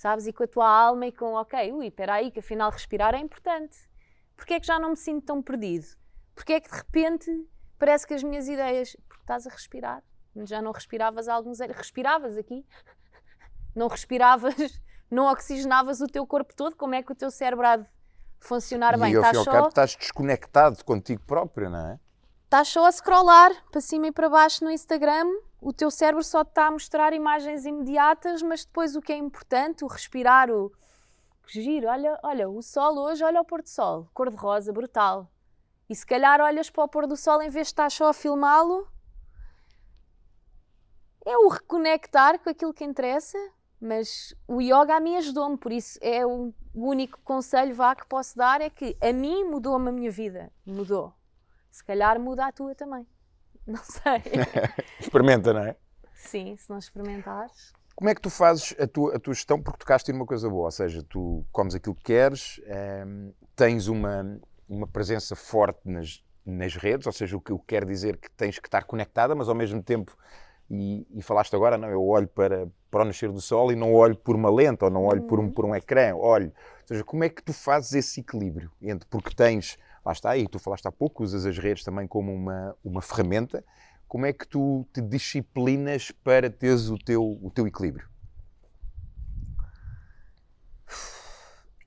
[0.00, 0.26] sabes?
[0.26, 3.18] E com a tua alma e com, ok, ui, espera aí, que afinal respirar é
[3.18, 3.90] importante
[4.40, 5.86] Porquê é que já não me sinto tão perdido?
[6.34, 7.30] Porquê é que de repente
[7.78, 8.96] parece que as minhas ideias.
[9.06, 10.02] Porque estás a respirar.
[10.44, 11.76] Já não respiravas há alguns anos.
[11.76, 12.64] Respiravas aqui.
[13.76, 14.56] Não respiravas,
[15.08, 16.74] não oxigenavas o teu corpo todo.
[16.74, 17.86] Como é que o teu cérebro há de
[18.40, 19.12] funcionar e bem?
[19.12, 22.00] E ao fim ao cabo estás desconectado contigo próprio, não é?
[22.46, 25.28] Estás só a scrollar para cima e para baixo no Instagram,
[25.60, 29.16] o teu cérebro só te está a mostrar imagens imediatas, mas depois o que é
[29.16, 30.72] importante, o respirar, o
[31.46, 35.30] giro, olha, olha, o sol hoje, olha o pôr do sol, cor-de-rosa, brutal.
[35.88, 38.12] E se calhar olhas para o pôr do sol em vez de estar só a
[38.14, 38.88] filmá-lo,
[41.26, 43.38] é o reconectar com aquilo que interessa,
[43.80, 48.36] mas o yoga a mim ajudou-me, por isso é o único conselho vá que posso
[48.36, 51.12] dar é que a mim mudou-me a minha vida, mudou.
[51.70, 53.06] Se calhar muda a tua também.
[53.72, 54.22] Não sei.
[54.98, 55.76] Experimenta, não é?
[56.14, 57.72] Sim, se não experimentares.
[57.94, 59.60] Como é que tu fazes a tua, a tua gestão?
[59.62, 63.88] Porque tocaste em uma coisa boa, ou seja, tu comes aquilo que queres, ehm, tens
[63.88, 68.16] uma, uma presença forte nas, nas redes, ou seja, o que, o que quer dizer
[68.16, 70.16] que tens que estar conectada, mas ao mesmo tempo,
[70.70, 73.92] e, e, falaste agora, não, eu olho para, para o nascer do sol e não
[73.92, 75.52] olho por uma lente, ou não olho por um, uhum.
[75.52, 76.52] por um ecrã, olho.
[76.82, 78.70] Ou seja, como é que tu fazes esse equilíbrio?
[78.80, 82.32] Entre, porque tens, lá está, e tu falaste há pouco, usas as redes também como
[82.32, 83.64] uma, uma ferramenta,
[84.08, 88.08] como é que tu te disciplinas para teres o teu, o teu equilíbrio?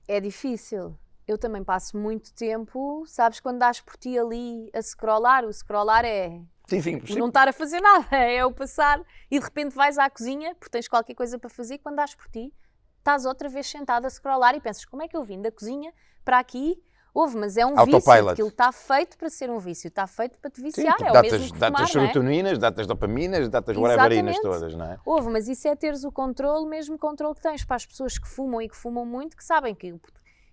[0.06, 0.98] É difícil.
[1.26, 6.04] Eu também passo muito tempo, sabes, quando dás por ti ali a scrollar, o scrollar
[6.04, 7.18] é sim, sim, sim.
[7.18, 10.70] não estar a fazer nada, é o passar e de repente vais à cozinha porque
[10.70, 12.52] tens qualquer coisa para fazer, quando dás por ti,
[12.98, 15.94] estás outra vez sentado a scrollar e pensas como é que eu vim da cozinha
[16.22, 16.82] para aqui
[17.14, 18.02] Houve, mas é um Autopilot.
[18.02, 18.30] vício.
[18.30, 20.98] Aquilo está feito para ser um vício, está feito para te viciar.
[20.98, 22.60] Sim, é datas, o mesmo que datas fumar, serotoninas, é?
[22.60, 24.98] datas dopaminas, datas whateverinas todas, não é?
[25.06, 28.26] Houve, mas isso é teres o controle, mesmo controle que tens para as pessoas que
[28.26, 29.94] fumam e que fumam muito, que sabem que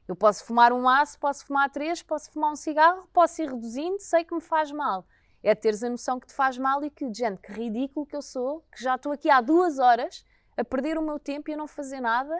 [0.08, 4.00] eu posso fumar um aço, posso fumar três, posso fumar um cigarro, posso ir reduzindo,
[4.00, 5.04] sei que me faz mal.
[5.42, 8.22] É teres a noção que te faz mal e que, gente, que ridículo que eu
[8.22, 10.24] sou, que já estou aqui há duas horas
[10.56, 12.40] a perder o meu tempo e a não fazer nada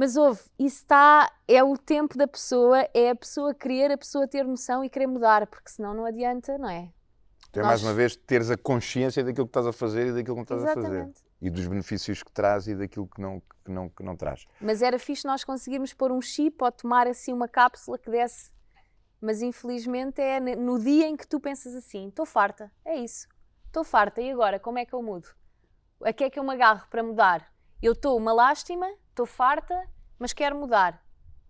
[0.00, 4.26] Mas houve, isso está, é o tempo da pessoa, é a pessoa querer, a pessoa
[4.26, 6.90] ter noção e querer mudar, porque senão não adianta, não é?
[7.50, 10.36] Então é mais uma vez teres a consciência daquilo que estás a fazer e daquilo
[10.36, 10.88] que não estás Exatamente.
[10.88, 11.14] a fazer.
[11.42, 14.46] E dos benefícios que traz e daquilo que não, que não, que não traz.
[14.58, 18.50] Mas era fixe nós conseguirmos pôr um chip ou tomar assim uma cápsula que desse.
[19.20, 23.28] Mas infelizmente é no dia em que tu pensas assim: estou farta, é isso,
[23.66, 25.28] estou farta, e agora como é que eu mudo?
[26.02, 27.52] A que é que eu me agarro para mudar?
[27.82, 28.86] Eu estou uma lástima,
[29.20, 29.86] estou farta,
[30.18, 31.02] mas quero mudar.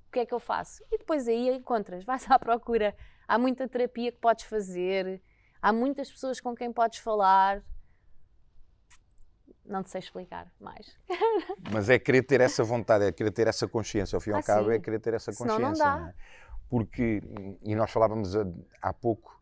[0.09, 0.83] O que é que eu faço?
[0.91, 2.97] E depois aí encontras, vais à procura.
[3.29, 5.23] Há muita terapia que podes fazer,
[5.63, 7.63] há muitas pessoas com quem podes falar.
[9.65, 10.97] Não te sei explicar mais.
[11.73, 14.17] Mas é querer ter essa vontade, é querer ter essa consciência.
[14.17, 14.75] Ao fim e ao Ah, cabo, sim.
[14.75, 15.85] é querer ter essa Senão consciência.
[15.85, 16.01] não dá.
[16.01, 16.15] não é?
[16.69, 17.23] Porque,
[17.63, 18.45] e nós falávamos há-
[18.83, 19.40] há pouco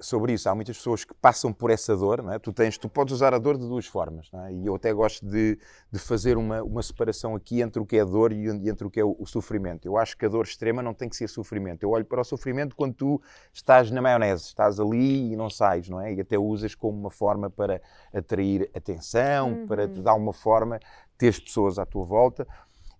[0.00, 2.24] sobre isso, há muitas pessoas que passam por essa dor.
[2.32, 2.38] É?
[2.38, 4.30] tu, tens, tu podes usar a dor de duas formas.
[4.46, 4.52] é?
[4.52, 5.58] E eu até gosto de,
[5.90, 9.00] de fazer uma, uma separação aqui entre o que é dor e entre o que
[9.00, 9.86] é o, o sofrimento.
[9.86, 11.82] Eu acho que a dor extrema não tem que ser sofrimento.
[11.82, 15.88] Eu olho para o sofrimento quando tu estás na maionese, estás ali e não sais,
[15.88, 16.14] não é?
[16.14, 17.80] E até usas como uma forma para
[18.12, 20.78] atrair atenção, para de alguma forma
[21.18, 22.46] teres pessoas à tua volta.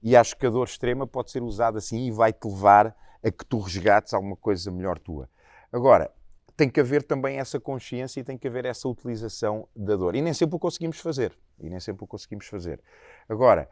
[0.03, 3.45] E acho que a dor extrema pode ser usada assim e vai-te levar a que
[3.47, 5.29] tu resgates alguma coisa melhor tua.
[5.73, 6.11] Agora,
[6.57, 10.15] tem que haver também essa consciência e tem que haver essa utilização da dor.
[10.15, 11.37] E nem sempre o conseguimos fazer.
[11.59, 12.81] E nem sempre o conseguimos fazer.
[13.29, 13.69] Agora,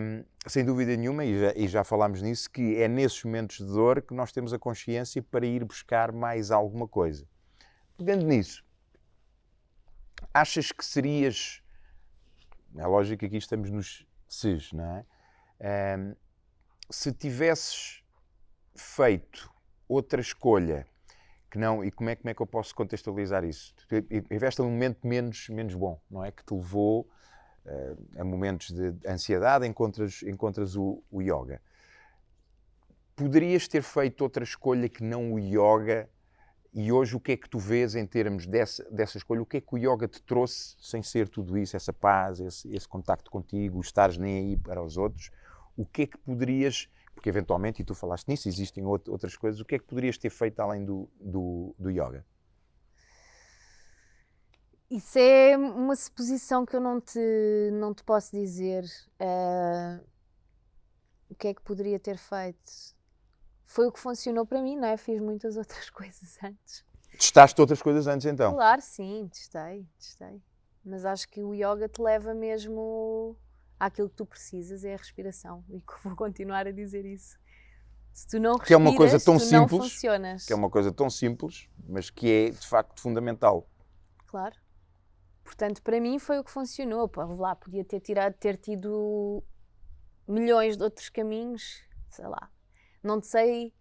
[0.00, 3.66] hum, sem dúvida nenhuma, e já, e já falámos nisso, que é nesses momentos de
[3.66, 7.26] dor que nós temos a consciência para ir buscar mais alguma coisa.
[7.96, 8.64] Pegando nisso,
[10.34, 11.62] achas que serias.
[12.76, 15.96] É lógico que aqui estamos nos ses, não é?
[15.96, 16.14] Hum,
[16.90, 18.02] se tivesses
[18.74, 19.52] feito
[19.88, 20.86] outra escolha
[21.50, 23.74] que não, e como é, como é que eu posso contextualizar isso?
[23.76, 26.30] Tu tiveste um momento menos, menos bom, não é?
[26.30, 27.08] Que te levou
[27.66, 31.60] eh, a momentos de ansiedade, encontras, encontras o, o yoga.
[33.16, 36.08] Poderias ter feito outra escolha que não o yoga
[36.72, 39.42] e hoje o que é que tu vês em termos dessa, dessa escolha?
[39.42, 42.72] O que é que o yoga te trouxe sem ser tudo isso, essa paz, esse,
[42.72, 45.30] esse contacto contigo, estares nem aí para os outros?
[45.76, 46.88] O que é que poderias
[47.20, 50.16] porque eventualmente, e tu falaste nisso, existem out- outras coisas, o que é que poderias
[50.16, 52.24] ter feito além do, do, do yoga?
[54.90, 57.20] Isso é uma suposição que eu não te,
[57.74, 58.84] não te posso dizer.
[59.18, 60.00] eh,
[61.28, 62.72] o que é que poderia ter feito?
[63.66, 64.96] Foi o que funcionou para mim, não é?
[64.96, 66.84] Fiz muitas outras coisas antes.
[67.12, 68.54] Testaste outras coisas antes então?
[68.54, 70.40] Claro, sim, testei, testei.
[70.82, 73.36] Mas acho que o yoga te leva mesmo
[73.80, 75.64] àquilo que tu precisas, é a respiração.
[75.72, 77.36] E vou continuar a dizer isso.
[78.12, 80.46] Se tu não respiras, Que é uma coisa tão tu não simples, funcionas.
[80.46, 83.66] Que é uma coisa tão simples, mas que é de facto fundamental.
[84.26, 84.54] Claro.
[85.44, 87.08] Portanto, para mim foi o que funcionou.
[87.08, 89.42] Pá, lá, podia ter tirado, ter tido
[90.28, 92.50] milhões de outros caminhos, sei lá.
[93.02, 93.72] Não sei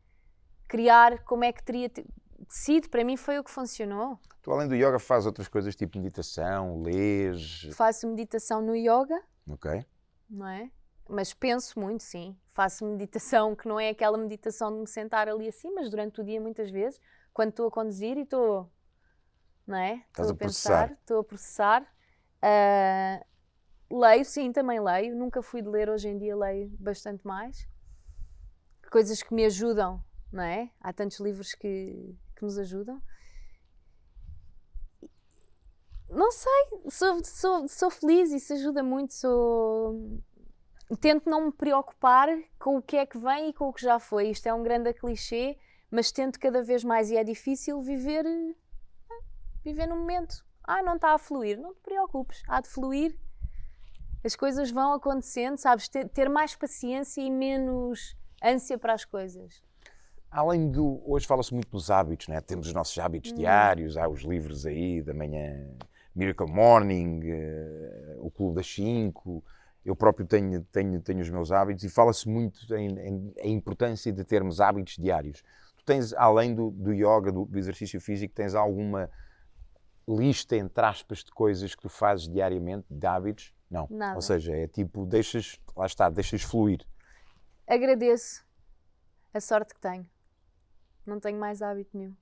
[0.68, 2.06] criar como é que teria te-
[2.48, 2.90] sido.
[2.90, 4.20] Para mim foi o que funcionou.
[4.42, 9.86] Tu, além do yoga, fazes outras coisas tipo meditação, lês, Faço meditação no yoga, ok?
[10.30, 10.72] não é?
[11.08, 12.38] Mas penso muito, sim.
[12.50, 16.24] Faço meditação que não é aquela meditação de me sentar ali assim, mas durante o
[16.24, 17.02] dia muitas vezes,
[17.34, 18.72] quando estou a conduzir e estou,
[19.66, 19.96] não é?
[20.08, 21.96] Estás Estou a a pensar, estou a processar.
[22.42, 23.26] Ah,
[23.92, 25.16] leio, sim, também leio.
[25.16, 27.68] Nunca fui de ler, hoje em dia leio bastante mais.
[28.92, 30.70] Coisas que me ajudam, não é?
[30.80, 33.02] Há tantos livros que, que nos ajudam.
[36.10, 39.14] Não sei, sou, sou, sou feliz, isso ajuda muito.
[39.14, 40.20] Sou...
[41.00, 44.00] Tento não me preocupar com o que é que vem e com o que já
[44.00, 44.30] foi.
[44.30, 45.58] Isto é um grande clichê,
[45.92, 48.26] mas tento cada vez mais, e é difícil, viver,
[49.64, 50.44] viver no momento.
[50.64, 51.60] Ah, não está a fluir.
[51.60, 53.18] Não te preocupes, há de fluir.
[54.24, 55.88] As coisas vão acontecendo, sabes?
[55.88, 59.64] Ter, mais paciência e menos ânsia para as coisas.
[60.30, 61.02] Além do.
[61.06, 62.42] Hoje fala-se muito dos hábitos, né?
[62.42, 65.76] temos os nossos hábitos diários, há os livros aí da manhã,
[66.16, 69.44] Miracle Morning, eh, o Clube das 5.
[69.86, 74.12] Eu próprio tenho, tenho, tenho os meus hábitos e fala-se muito em, em, em importância
[74.12, 75.44] de termos hábitos diários.
[75.78, 79.10] Tu tens, além do, do yoga, do, do exercício físico, tens alguma
[80.08, 83.54] lista, entre aspas, de coisas que tu fazes diariamente, de hábitos?
[83.70, 83.88] Não.
[83.90, 84.16] Nada.
[84.16, 86.86] Ou seja, é tipo, deixas, lá está, deixas fluir.
[87.68, 88.44] Agradeço
[89.34, 90.06] a sorte que tenho.
[91.10, 92.16] Não tenho mais hábito nenhum.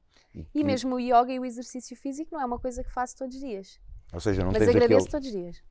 [0.54, 3.36] E mesmo o yoga e o exercício físico não é uma coisa que faço todos
[3.36, 3.80] os dias.
[4.14, 5.12] Ou seja, não Mas tens agradeço aquele...
[5.12, 5.64] todos os dias.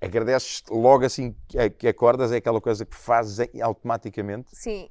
[0.00, 4.54] agradeces logo assim que que acordas, é aquela coisa que fazes em- automaticamente.
[4.54, 4.90] Sim,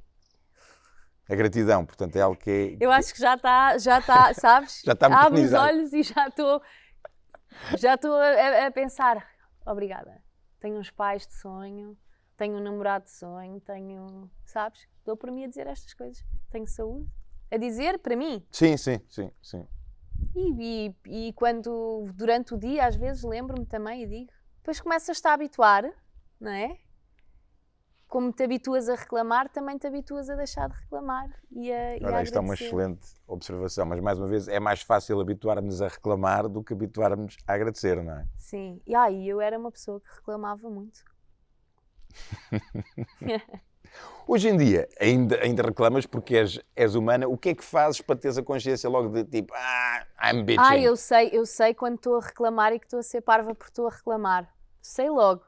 [1.28, 2.84] A gratidão, portanto, é algo que é.
[2.84, 4.82] eu acho que já está, já está, sabes?
[4.84, 6.60] Já está Abro os olhos e já estou
[7.78, 9.26] já estou a- a pensar.
[9.66, 10.22] Obrigada.
[10.60, 11.96] Tenho uns pais de sonho,
[12.36, 14.88] tenho um namorado de sonho, tenho, sabes?
[15.04, 16.24] Dou para mim a dizer estas coisas.
[16.50, 17.08] Tenho saúde.
[17.50, 18.44] A dizer para mim.
[18.50, 19.66] Sim, sim, sim, sim.
[20.34, 24.32] E, e, e quando, durante o dia, às vezes lembro-me também e digo.
[24.56, 25.84] Depois começas-te a habituar,
[26.40, 26.78] não é?
[28.08, 32.04] Como te habituas a reclamar, também te habituas a deixar de reclamar e a, e
[32.04, 35.82] Olha, a isto é uma excelente observação, mas mais uma vez é mais fácil habituar-nos
[35.82, 38.26] a reclamar do que habituarmos a agradecer, não é?
[38.38, 38.80] Sim.
[38.86, 41.04] E aí eu era uma pessoa que reclamava muito.
[44.26, 48.00] Hoje em dia, ainda, ainda reclamas porque és, és humana, o que é que fazes
[48.00, 50.64] para teres a consciência logo de tipo, ah, I'm bitching?
[50.64, 53.54] Ah, eu sei, eu sei quando estou a reclamar e que estou a ser parva
[53.54, 54.48] porque estou a reclamar.
[54.80, 55.42] Sei logo.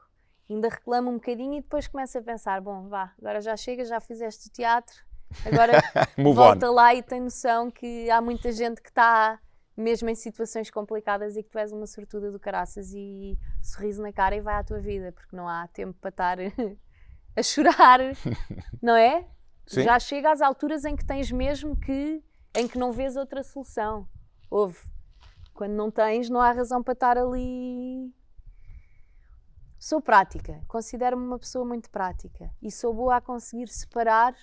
[0.49, 3.99] Ainda reclamo um bocadinho e depois começo a pensar: bom, vá, agora já chega, já
[3.99, 4.95] fizeste o teatro,
[5.43, 5.73] agora
[6.33, 6.73] volta on.
[6.73, 9.39] lá e tem noção que há muita gente que está
[9.77, 14.11] mesmo em situações complicadas e que tu és uma sortuda do caraças e sorriso na
[14.11, 16.37] cara e vai à tua vida, porque não há tempo para estar
[17.37, 17.99] a chorar,
[18.81, 19.27] não é?
[19.67, 19.83] Sim.
[19.83, 22.23] Já chega às alturas em que tens mesmo que,
[22.55, 24.07] em que não vês outra solução.
[24.49, 24.79] Houve.
[25.53, 28.13] Quando não tens, não há razão para estar ali.
[29.77, 34.35] Sou prática, considero-me uma pessoa muito prática e sou boa a conseguir separar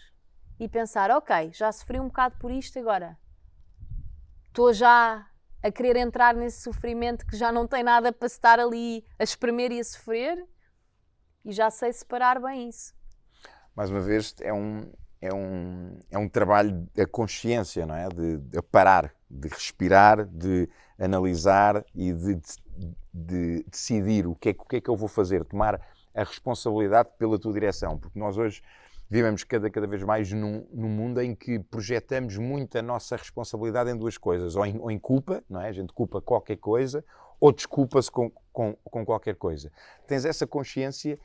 [0.60, 3.18] e pensar: ok, já sofri um bocado por isto, agora
[4.54, 5.26] estou já
[5.60, 9.72] a querer entrar nesse sofrimento que já não tem nada para estar ali a espremer
[9.72, 10.46] e a sofrer
[11.44, 12.94] e já sei separar bem isso.
[13.74, 18.08] Mais uma vez, é um, é um, é um trabalho da consciência, não é?
[18.08, 20.68] De, de parar, de respirar, de
[21.00, 25.08] analisar e de, de- de decidir o que, é, o que é que eu vou
[25.08, 25.80] fazer, tomar
[26.14, 28.62] a responsabilidade pela tua direção, porque nós hoje
[29.08, 33.90] vivemos cada, cada vez mais num, num mundo em que projetamos muito a nossa responsabilidade
[33.90, 35.68] em duas coisas, ou em, ou em culpa, não é?
[35.68, 37.04] A gente culpa qualquer coisa,
[37.40, 39.70] ou desculpa-se com, com, com qualquer coisa.
[40.06, 41.18] Tens essa consciência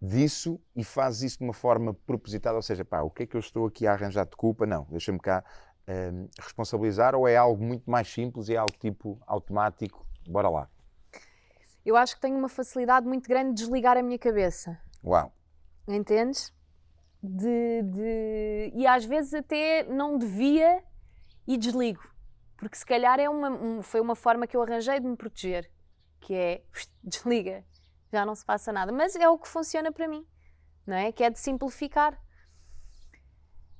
[0.00, 3.36] disso e fazes isso de uma forma propositada, ou seja, pá, o que é que
[3.36, 4.66] eu estou aqui a arranjar de culpa?
[4.66, 5.44] Não, deixa-me cá
[5.88, 10.68] hum, responsabilizar, ou é algo muito mais simples e é algo tipo automático, bora lá.
[11.84, 14.78] Eu acho que tenho uma facilidade muito grande de desligar a minha cabeça.
[15.04, 15.32] Uau,
[15.86, 16.52] entendes?
[17.22, 20.82] De, de- E às vezes até não devia
[21.46, 22.02] e desligo.
[22.56, 25.70] Porque se calhar é uma, um- foi uma forma que eu arranjei de me proteger.
[26.20, 26.62] Que é,
[27.02, 27.64] desliga,
[28.12, 28.92] já não se passa nada.
[28.92, 30.26] Mas é o que funciona para mim,
[30.86, 31.12] não é?
[31.12, 32.18] Que é de simplificar.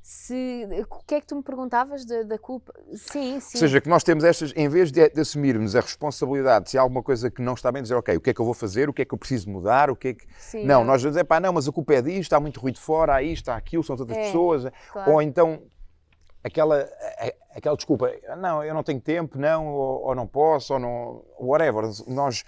[0.05, 2.75] Se, o que é que tu me perguntavas da, da culpa?
[2.93, 3.57] Sim, sim.
[3.57, 6.81] Ou seja, que nós temos estas, em vez de, de assumirmos a responsabilidade, se há
[6.81, 8.89] alguma coisa que não está bem, dizer, ok, o que é que eu vou fazer,
[8.89, 10.27] o que é que eu preciso mudar, o que é que...
[10.41, 12.81] Sim, Não, é, nós dizemos, pá, não, mas a culpa é disto, há muito ruído
[12.81, 14.65] fora, há isto, há aquilo, são tantas É, pessoas.
[14.91, 15.13] claro.
[15.13, 15.63] Ou então,
[16.43, 16.89] aquela,
[17.55, 21.25] aquela desculpa, não, eu não tenho tempo, não, ou, ou não posso, ou não...
[21.39, 21.85] whatever.
[22.09, 22.43] Nós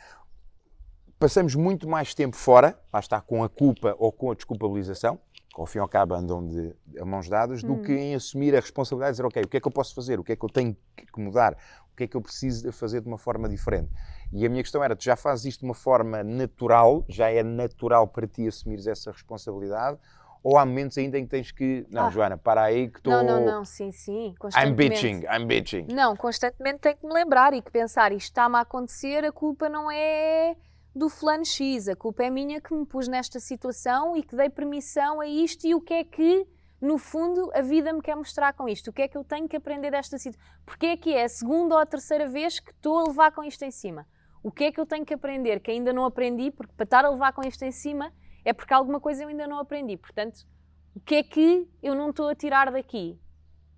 [1.20, 5.20] passamos muito mais tempo fora, lá está, com a culpa ou com a desculpabilização,
[5.56, 8.60] ao fim e ao cabo andam de, a mãos dadas, do que em assumir a
[8.60, 10.44] responsabilidade e dizer, ok, o que é que eu posso fazer, o que é que
[10.44, 11.56] eu tenho que mudar,
[11.92, 13.88] o que é que eu preciso de fazer de uma forma diferente.
[14.32, 17.42] E a minha questão era, tu já fazes isto de uma forma natural, já é
[17.42, 19.98] natural para ti assumires essa responsabilidade,
[20.42, 22.10] ou há momentos ainda em que tens que, não, Ah.
[22.10, 23.12] Joana, para aí que estou...
[23.12, 24.26] Não, não, não, sim, sim.
[24.26, 24.88] I'm constantemente.
[24.90, 25.86] bitching, I'm bitching.
[25.90, 29.68] Não, constantemente tenho que me lembrar e que pensar, isto está-me a acontecer, a culpa
[29.70, 30.54] não é
[30.94, 34.48] do fulano X, a culpa é minha que me pus nesta situação e que dei
[34.48, 36.46] permissão a isto e o que é que,
[36.80, 38.88] no fundo, a vida me quer mostrar com isto?
[38.88, 40.46] O que é que eu tenho que aprender desta situação?
[40.64, 43.42] Porque é que é a segunda ou a terceira vez que estou a levar com
[43.42, 44.06] isto em cima?
[44.42, 46.50] O que é que eu tenho que aprender que ainda não aprendi?
[46.50, 48.12] Porque para estar a levar com isto em cima
[48.44, 49.96] é porque alguma coisa eu ainda não aprendi.
[49.96, 50.46] Portanto,
[50.94, 53.18] o que é que eu não estou a tirar daqui?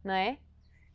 [0.05, 0.39] Não é?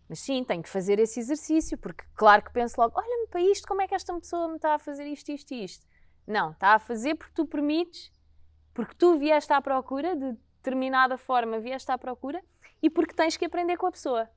[0.08, 3.66] Mas sim, tenho que fazer esse exercício, porque claro que penso logo, olha-me para isto,
[3.66, 5.88] como é que esta pessoa me está a fazer isto, isto e isto?
[6.32, 8.12] Não, está a fazer porque tu permites,
[8.74, 12.42] porque tu vieste à procura, de determinada forma vieste à procura,
[12.82, 14.30] e porque tens que aprender com a pessoa.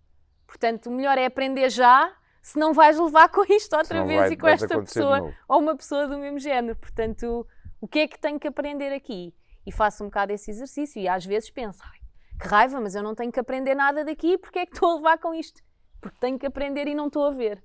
[0.47, 4.19] Portanto, o melhor é aprender já, se não vais levar com isto outra Senão vez
[4.21, 6.77] vai- e com esta pessoa, ou uma pessoa do mesmo género.
[6.77, 7.47] Portanto,
[7.81, 9.33] o que é que tenho que aprender aqui?
[9.65, 12.01] E faço um bocado esse exercício e às vezes penso, ai,
[12.41, 14.95] que raiva, mas eu não tenho que aprender nada daqui, porque é que estou a
[14.97, 15.63] levar com isto?
[16.01, 17.63] Porque tenho que aprender e não estou a ver.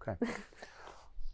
[0.00, 0.14] Ok.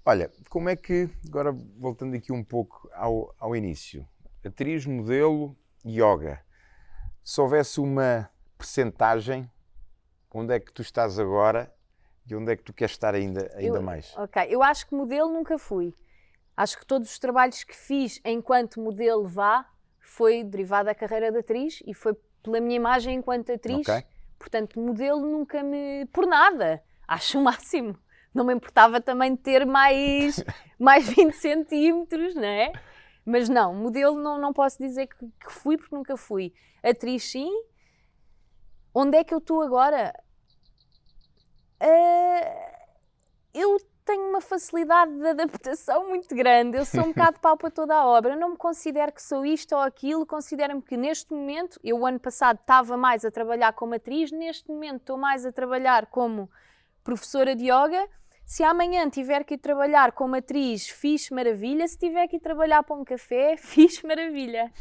[0.08, 4.06] Olha, como é que, agora voltando aqui um pouco ao, ao início,
[4.44, 6.40] atriz, modelo, yoga,
[7.24, 9.50] se houvesse uma percentagem,
[10.32, 11.74] onde é que tu estás agora
[12.24, 14.16] e onde é que tu queres estar ainda, ainda Eu- mais?
[14.16, 15.92] Ok, eu acho que modelo nunca fui.
[16.56, 21.38] Acho que todos os trabalhos que fiz enquanto modelo vá foi derivado da carreira de
[21.38, 23.88] atriz e foi pela minha imagem enquanto atriz.
[23.88, 24.04] Ok.
[24.38, 26.06] Portanto, modelo nunca me.
[26.12, 26.80] por nada.
[27.08, 27.98] Acho o máximo.
[28.36, 30.44] Não me importava também de ter mais,
[30.78, 32.70] mais 20 centímetros, não é?
[33.24, 36.52] Mas não, modelo não, não posso dizer que, que fui porque nunca fui.
[36.82, 37.50] Atriz sim.
[38.94, 40.12] Onde é que eu estou agora?
[41.82, 42.76] Uh,
[43.54, 46.76] eu tenho uma facilidade de adaptação muito grande.
[46.76, 48.34] Eu sou um bocado pau para toda a obra.
[48.34, 50.26] Eu não me considero que sou isto ou aquilo.
[50.26, 54.68] Considero-me que neste momento, eu o ano passado estava mais a trabalhar como atriz, neste
[54.70, 56.50] momento estou mais a trabalhar como
[57.02, 58.06] professora de yoga.
[58.46, 61.86] Se amanhã tiver que ir trabalhar como atriz, fixe maravilha.
[61.88, 64.72] Se tiver que ir trabalhar para um café, fixe maravilha.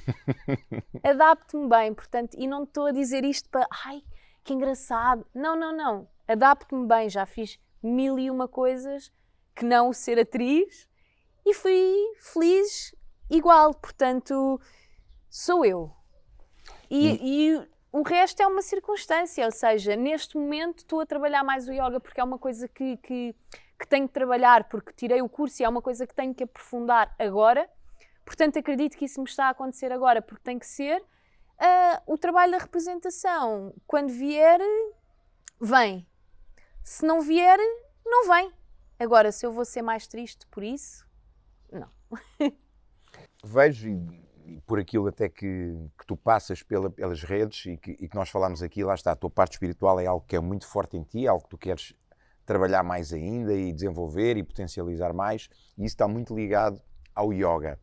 [1.03, 4.03] Adapto-me bem, portanto, e não estou a dizer isto para, ai,
[4.43, 5.25] que engraçado.
[5.33, 6.07] Não, não, não.
[6.27, 7.09] Adapto-me bem.
[7.09, 9.11] Já fiz mil e uma coisas
[9.55, 10.87] que não ser atriz
[11.43, 12.95] e fui feliz
[13.31, 13.73] igual.
[13.73, 14.61] Portanto,
[15.27, 15.91] sou eu.
[16.87, 17.65] E, hum.
[17.95, 21.97] O resto é uma circunstância, ou seja, neste momento estou a trabalhar mais o yoga
[21.97, 23.33] porque é uma coisa que, que,
[23.79, 26.43] que tenho que trabalhar, porque tirei o curso e é uma coisa que tenho que
[26.43, 27.69] aprofundar agora.
[28.25, 31.01] Portanto, acredito que isso me está a acontecer agora porque tem que ser.
[31.01, 34.59] Uh, o trabalho da representação, quando vier,
[35.61, 36.05] vem.
[36.83, 37.57] Se não vier,
[38.05, 38.51] não vem.
[38.99, 41.07] Agora, se eu vou ser mais triste por isso,
[41.71, 41.89] não.
[43.41, 43.87] Vejo,
[44.65, 48.29] por aquilo até que, que tu passas pela, pelas redes e que, e que, nós
[48.29, 51.03] falámos aqui, lá está, a tua parte espiritual é algo que é muito forte em
[51.03, 51.93] ti, é algo que tu queres
[52.45, 56.81] trabalhar mais ainda e desenvolver e potencializar mais, e isso está muito ligado
[57.13, 57.79] ao yoga.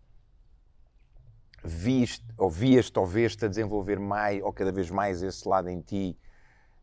[1.64, 5.80] Viste, ou vias, talvez, te a desenvolver mais, ou cada vez mais esse lado em
[5.80, 6.18] ti,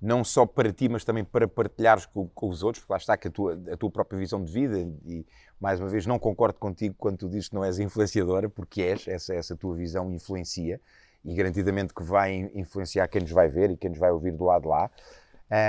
[0.02, 3.18] não só para ti, mas também para partilhares com, com os outros, porque lá está
[3.18, 5.26] que a tua, a tua própria visão de vida, e
[5.60, 9.08] mais uma vez não concordo contigo quando tu dizes que não és influenciadora, porque és,
[9.08, 10.80] essa, essa tua visão influencia,
[11.24, 14.46] e garantidamente que vai influenciar quem nos vai ver e quem nos vai ouvir do
[14.46, 14.90] lado de lá.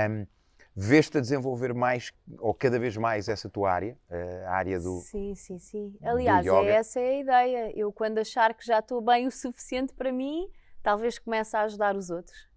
[0.09, 0.25] Um,
[0.73, 3.97] Vês-te a desenvolver mais, ou cada vez mais, essa tua área,
[4.45, 5.01] a área do.
[5.01, 5.93] Sim, sim, sim.
[6.01, 7.77] Aliás, é essa é a ideia.
[7.77, 10.47] Eu, quando achar que já estou bem o suficiente para mim,
[10.81, 12.50] talvez comece a ajudar os outros.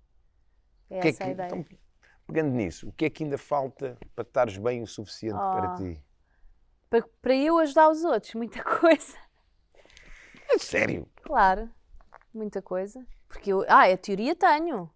[0.91, 1.47] É que essa é que, a ideia.
[1.49, 1.64] Então,
[2.26, 5.74] pegando nisso, o que é que ainda falta para estares bem o suficiente oh, para
[5.76, 6.03] ti?
[6.89, 9.16] Para, para eu ajudar os outros, muita coisa.
[10.51, 11.09] É sério?
[11.22, 11.70] Claro,
[12.32, 13.05] muita coisa.
[13.28, 14.91] Porque eu, ah, a teoria tenho,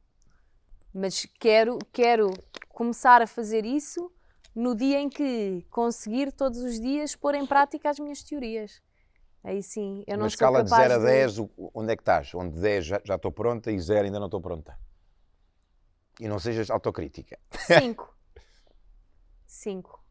[0.95, 2.30] mas quero, quero
[2.68, 4.12] começar a fazer isso
[4.55, 8.82] no dia em que conseguir todos os dias pôr em prática as minhas teorias.
[9.43, 11.49] Aí sim, eu não Na escala de 0 a 10, de...
[11.72, 12.34] onde é que estás?
[12.34, 14.78] Onde 10 já, já estou pronta e 0 ainda não estou pronta?
[16.21, 17.39] E não sejas autocrítica.
[17.53, 18.14] Cinco.
[19.47, 20.03] Cinco.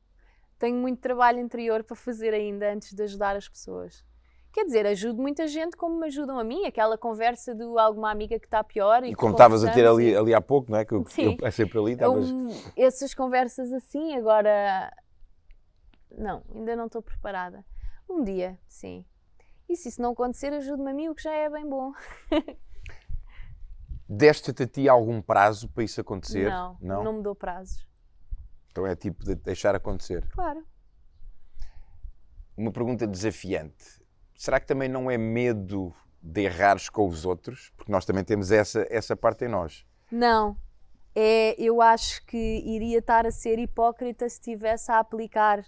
[0.58, 4.04] Tenho muito trabalho interior para fazer ainda antes de ajudar as pessoas.
[4.52, 8.40] Quer dizer, ajudo muita gente como me ajudam a mim, aquela conversa de alguma amiga
[8.40, 9.04] que está pior.
[9.04, 10.86] E, e como estavas a ter ali, ali há pouco, não é?
[10.86, 11.38] Que eu, Sim.
[11.40, 11.94] eu sempre ali.
[11.94, 12.32] Estavas...
[12.32, 14.92] Um, essas conversas assim, agora.
[16.18, 17.64] Não, ainda não estou preparada.
[18.10, 19.06] Um dia, sim.
[19.70, 21.92] E se isso não acontecer, ajude-me a mim, o que já é bem bom.
[24.10, 26.50] Deste-te a ti algum prazo para isso acontecer?
[26.50, 27.88] Não, não, não me dou prazos.
[28.72, 30.28] Então é tipo de deixar acontecer?
[30.30, 30.64] Claro.
[32.56, 34.02] Uma pergunta desafiante.
[34.36, 37.72] Será que também não é medo de errares com os outros?
[37.76, 39.86] Porque nós também temos essa, essa parte em nós.
[40.12, 40.56] Não.
[41.16, 45.66] É, eu acho que iria estar a ser hipócrita se estivesse a aplicar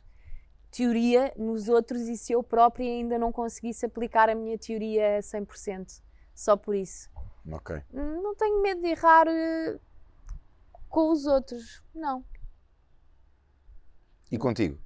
[0.71, 5.19] teoria nos outros e se eu própria ainda não conseguisse aplicar a minha teoria a
[5.19, 6.01] 100%.
[6.35, 7.09] Só por isso.
[7.51, 7.81] Ok.
[7.91, 9.79] Não tenho medo de errar uh,
[10.87, 12.23] com os outros, não.
[14.31, 14.79] E contigo?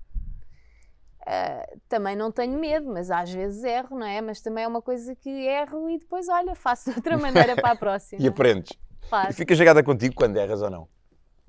[1.22, 4.22] Uh, também não tenho medo, mas às vezes erro, não é?
[4.22, 7.72] Mas também é uma coisa que erro e depois, olha, faço de outra maneira para
[7.72, 8.20] a próxima.
[8.24, 8.78] e aprendes.
[9.08, 9.32] Claro.
[9.32, 10.88] E fica chegada contigo quando erras ou não?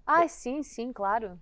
[0.07, 1.41] Ai, sim, sim, claro.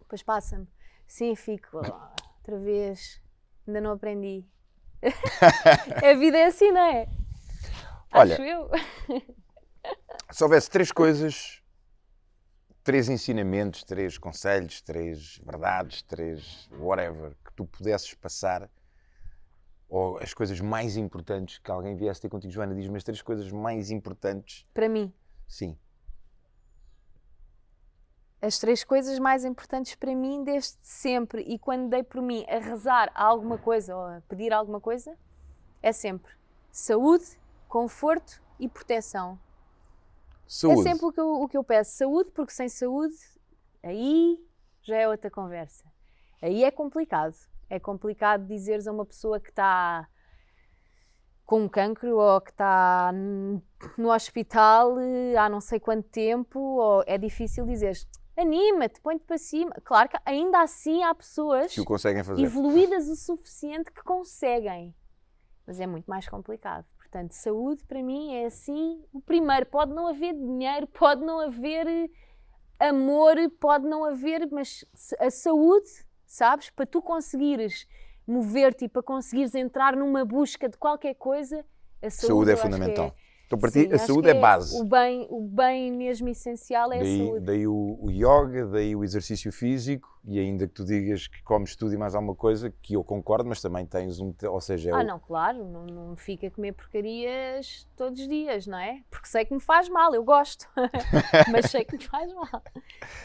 [0.00, 0.66] Depois passa-me.
[1.06, 3.20] Sim, fico outra vez.
[3.66, 4.44] Ainda não aprendi.
[6.02, 7.06] a vida é assim, não é?
[8.12, 8.70] Olha, Acho eu.
[10.30, 11.62] se houvesse três coisas,
[12.84, 18.70] três ensinamentos, três conselhos, três verdades, três whatever, que tu pudesses passar,
[19.88, 23.50] ou as coisas mais importantes que alguém viesse ter contigo, Joana, diz-me as três coisas
[23.52, 24.66] mais importantes.
[24.72, 25.12] Para mim?
[25.46, 25.78] Sim.
[28.40, 32.58] As três coisas mais importantes para mim desde sempre e quando dei por mim a
[32.58, 35.16] rezar a alguma coisa ou a pedir alguma coisa,
[35.80, 36.32] é sempre
[36.72, 37.38] saúde,
[37.72, 39.40] conforto e proteção.
[40.46, 40.80] Saúde.
[40.80, 41.96] É sempre o que, eu, o que eu peço.
[41.96, 43.16] Saúde, porque sem saúde,
[43.82, 44.38] aí
[44.82, 45.90] já é outra conversa.
[46.42, 47.34] Aí é complicado.
[47.70, 50.06] É complicado dizeres a uma pessoa que está
[51.46, 53.10] com um cancro ou que está
[53.96, 57.96] no hospital eh, há não sei quanto tempo, ou é difícil dizer
[58.36, 59.72] anima-te, põe-te para cima.
[59.82, 62.42] Claro que ainda assim há pessoas que o conseguem fazer.
[62.42, 64.94] evoluídas o suficiente que conseguem.
[65.66, 66.84] mas é muito mais complicado.
[67.12, 71.86] Portanto, saúde para mim é assim: o primeiro, pode não haver dinheiro, pode não haver
[71.86, 74.82] eh, amor, pode não haver, mas
[75.20, 75.90] a saúde,
[76.24, 77.86] sabes, para tu conseguires
[78.26, 81.62] mover-te e para conseguires entrar numa busca de qualquer coisa,
[82.00, 83.14] a saúde, saúde é que fundamental.
[83.52, 84.80] É- Então, para ti, Sim, a acho saúde que é base.
[84.80, 87.44] O bem, o bem mesmo essencial é a Daí, saúde.
[87.44, 91.74] daí o, o yoga, daí o exercício físico, e ainda que tu digas que comes
[91.76, 94.32] tudo e mais alguma coisa, que eu concordo, mas também tens um.
[94.48, 98.28] Ou seja, é Ah, o- não, claro, não, não fica a comer porcarias todos os
[98.28, 99.02] dias, não é?
[99.10, 100.66] Porque sei que me faz mal, eu gosto,
[101.52, 102.62] mas sei que me faz mal.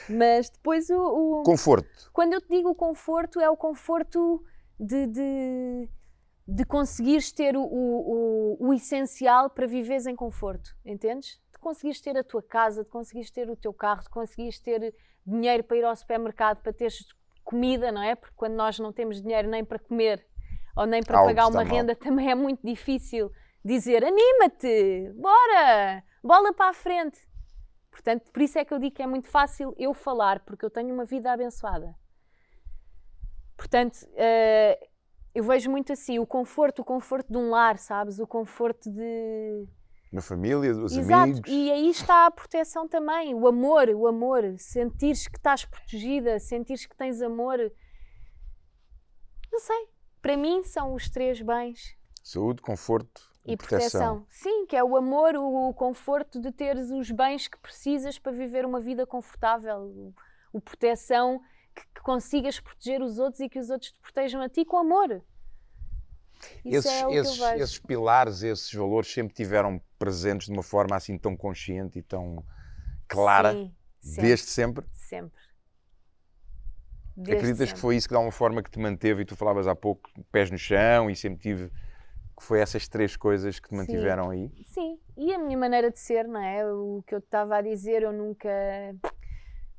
[0.09, 0.95] Mas depois o,
[1.41, 2.09] o- conforto.
[2.13, 4.43] quando eu te digo o conforto, é o conforto
[4.80, 5.89] de, de,
[6.47, 11.41] de conseguires ter o, o, o, o essencial para viveres em conforto, entendes?
[11.51, 14.95] De conseguires ter a tua casa, de conseguires ter o teu carro, de conseguires ter
[15.25, 17.05] dinheiro para ir ao supermercado, para teres
[17.43, 18.15] comida, não é?
[18.15, 20.25] Porque quando nós não temos dinheiro nem para comer
[20.75, 21.75] ou nem para Algo pagar uma mal.
[21.75, 23.29] renda, também é muito difícil
[23.63, 27.19] dizer anima-te, bora, bola para a frente.
[27.91, 30.69] Portanto, por isso é que eu digo que é muito fácil eu falar, porque eu
[30.69, 31.93] tenho uma vida abençoada.
[33.57, 34.79] Portanto, eh,
[35.38, 38.17] eu vejo muito assim o conforto, o conforto de um lar, sabes?
[38.17, 39.67] O conforto de.
[40.11, 41.51] Na família, dos Exato, amigos.
[41.51, 46.88] e aí está a proteção também, o amor, o amor, sentires que estás protegida, sentires
[46.88, 47.59] que tens amor.
[49.51, 49.88] Não sei,
[50.23, 54.25] para mim são os três bens Saúde, conforto e, e proteção.
[54.29, 58.31] Sim, que é o amor, o, o conforto de teres os bens que precisas para
[58.31, 60.15] viver uma vida confortável, o,
[60.51, 61.39] o proteção,
[61.78, 64.78] que, que consigas proteger os outros e que os outros te protejam a ti com
[64.78, 65.21] amor.
[66.65, 70.95] Isso Esses, é esses, que esses pilares, esses valores sempre tiveram presentes de uma forma
[70.95, 72.43] assim tão consciente e tão
[73.07, 74.86] clara, Sim, sempre, desde sempre.
[74.93, 75.39] sempre.
[77.15, 77.82] Desde Acreditas que sempre.
[77.82, 80.51] foi isso que de alguma forma que te manteve e tu falavas há pouco, pés
[80.51, 81.69] no chão e sempre tive
[82.38, 83.78] que foi essas três coisas que te Sim.
[83.78, 84.51] mantiveram aí?
[84.65, 86.63] Sim, e a minha maneira de ser, não é?
[86.71, 88.49] O que eu estava a dizer, eu nunca,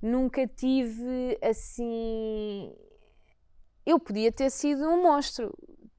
[0.01, 2.75] nunca tive assim.
[3.85, 5.53] Eu podia ter sido um monstro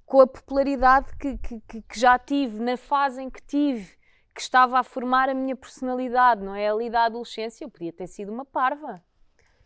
[0.06, 3.96] com a popularidade que, que, que- já tive, na fase em que tive,
[4.34, 6.70] que estava a formar a minha personalidade, não é?
[6.70, 9.04] Ali da adolescência, eu podia ter sido uma parva.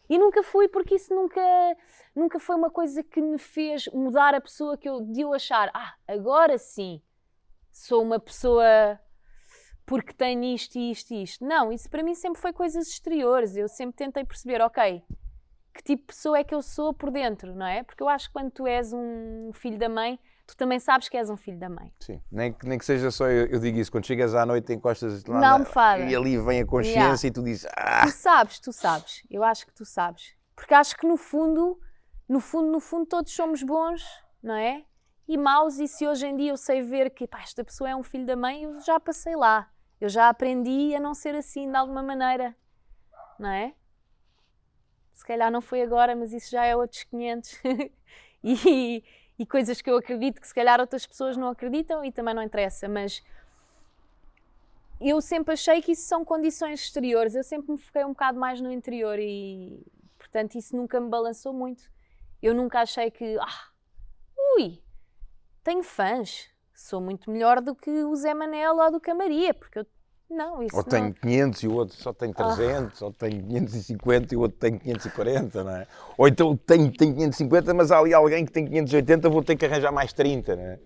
[0.09, 1.41] E nunca fui, porque isso nunca,
[2.15, 5.71] nunca foi uma coisa que me fez mudar a pessoa que eu, de eu achar,
[5.73, 7.01] ah, agora sim,
[7.71, 8.99] sou uma pessoa
[9.85, 11.45] porque tenho isto e isto e isto.
[11.45, 13.55] Não, isso para mim sempre foi coisas exteriores.
[13.55, 15.03] Eu sempre tentei perceber, ok,
[15.73, 17.83] que tipo de pessoa é que eu sou por dentro, não é?
[17.83, 21.17] Porque eu acho que quando tu és um filho da mãe, tu também sabes que
[21.17, 21.91] és um filho da mãe.
[21.99, 22.21] Sim.
[22.31, 25.23] Nem, que- nem que seja só, eu, eu digo isso, quando chegas à noite encostas
[25.25, 27.27] lá Na na- e ali vem a consciência Yeah.
[27.27, 29.23] e tu dizes, ah, Tu sabes, tu sabes.
[29.31, 30.35] Eu acho que tu sabes.
[30.55, 31.79] Porque acho que no fundo,
[32.29, 34.03] no fundo, no fundo, todos somos bons,
[34.41, 34.83] não é?
[35.27, 37.95] E maus, e se hoje em dia eu sei ver que pá, esta pessoa é
[37.95, 39.69] um filho da mãe, eu já passei lá.
[40.03, 42.53] Eu já aprendi a não ser assim de alguma maneira,
[43.39, 43.73] não é?
[45.13, 47.61] Se calhar não foi agora, mas isso já é outros 500.
[48.43, 49.01] e,
[49.39, 52.43] e coisas que eu acredito que se calhar outras pessoas não acreditam e também não
[52.43, 53.23] interessa, mas
[54.99, 58.59] eu sempre achei que isso são condições exteriores, eu sempre me foquei um bocado mais
[58.59, 61.89] no interior e, portanto, isso nunca me balançou muito.
[62.41, 63.69] Eu nunca achei que, ah,
[64.57, 64.83] ui,
[65.63, 69.53] tenho fãs, sou muito melhor do que o Zé Manel ou do que a Maria,
[69.53, 69.87] porque eu,
[70.33, 70.89] não, isso ou não.
[70.89, 72.43] tenho 500 e o outro só tem Ah.
[72.55, 75.87] 300, ou tenho 550 e o outro tem 540, não é?
[76.17, 79.65] Ou então tenho, tenho 550, mas há ali alguém que tem 580, vou ter que
[79.65, 80.79] arranjar mais 30, não é?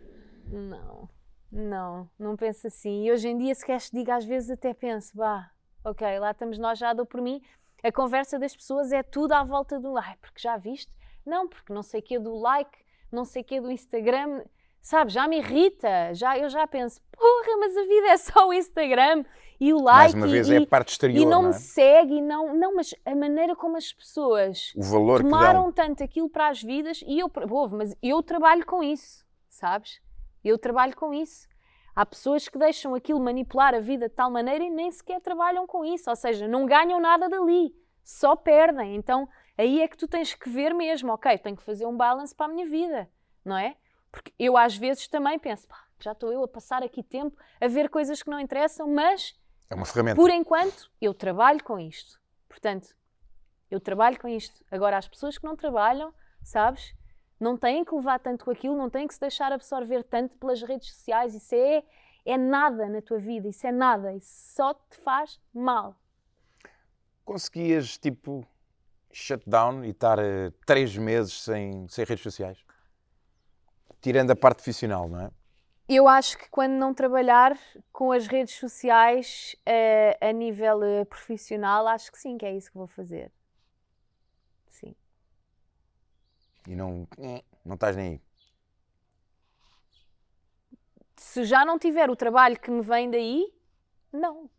[0.50, 1.10] Não,
[1.52, 3.06] não, não penso assim.
[3.06, 5.50] E hoje em dia, se queres que diga, às vezes até penso, bah,
[5.84, 7.42] ok, lá estamos nós, já dou por mim.
[7.84, 10.92] A conversa das pessoas é tudo à volta do, ai, porque já viste?
[11.26, 12.78] Não, porque não sei o que é do like,
[13.12, 14.44] não sei o que é do Instagram,
[14.88, 18.54] sabe, já me irrita, já, eu já penso, porra, mas a vida é só o
[18.54, 19.26] Instagram
[19.60, 21.44] e o Mais like uma e- vez e, é a parte exterior, e não, não
[21.44, 21.54] me é?
[21.60, 26.30] segue e não, não, mas a maneira como as pessoas O valor tomaram tanto aquilo
[26.30, 30.00] para as vidas e eu, ouve, mas eu trabalho com isso, sabes?
[30.42, 31.50] Eu trabalho com isso.
[31.94, 35.68] Há pessoas que deixam aquilo manipular a vida de tal maneira e nem sequer trabalham
[35.68, 37.76] com isso, ou seja, não ganham nada dali,
[38.06, 38.96] só perdem.
[38.96, 39.28] Então
[39.58, 42.46] aí é que tu tens que ver mesmo, ok, tenho que fazer um balance para
[42.46, 43.10] a minha vida,
[43.44, 43.76] não é?
[44.18, 47.68] Porque eu às vezes também penso, pá, já estou eu a passar aqui tempo a
[47.68, 49.36] ver coisas que não interessam, mas
[49.70, 50.16] É uma ferramenta.
[50.16, 52.20] por enquanto, eu trabalho com isto.
[52.50, 52.96] Portanto,
[53.70, 54.66] eu trabalho com isto.
[54.72, 56.12] Agora, as pessoas que não trabalham,
[56.42, 56.96] sabes,
[57.40, 60.62] não têm que levar tanto com aquilo, não têm que se deixar absorver tanto pelas
[60.64, 61.36] redes sociais.
[61.36, 61.84] Isso é,
[62.26, 64.14] é nada na tua vida, isso é nada.
[64.14, 65.96] Isso só te faz mal.
[67.24, 68.48] Conseguias, tipo,
[69.12, 72.66] shutdown e estar eh, três meses sem, sem redes sociais?
[74.02, 75.32] Tirando a parte profissional, não é?
[75.90, 77.58] Eu acho que quando não trabalhar
[77.94, 82.70] com as redes sociais uh, a nível uh, profissional, acho que sim, que é isso
[82.70, 83.32] que vou fazer.
[84.70, 84.94] Sim.
[86.68, 87.08] E não,
[87.64, 88.22] não estás nem aí?
[91.16, 93.54] Se já não tiver o trabalho que me vem daí,
[94.12, 94.50] não.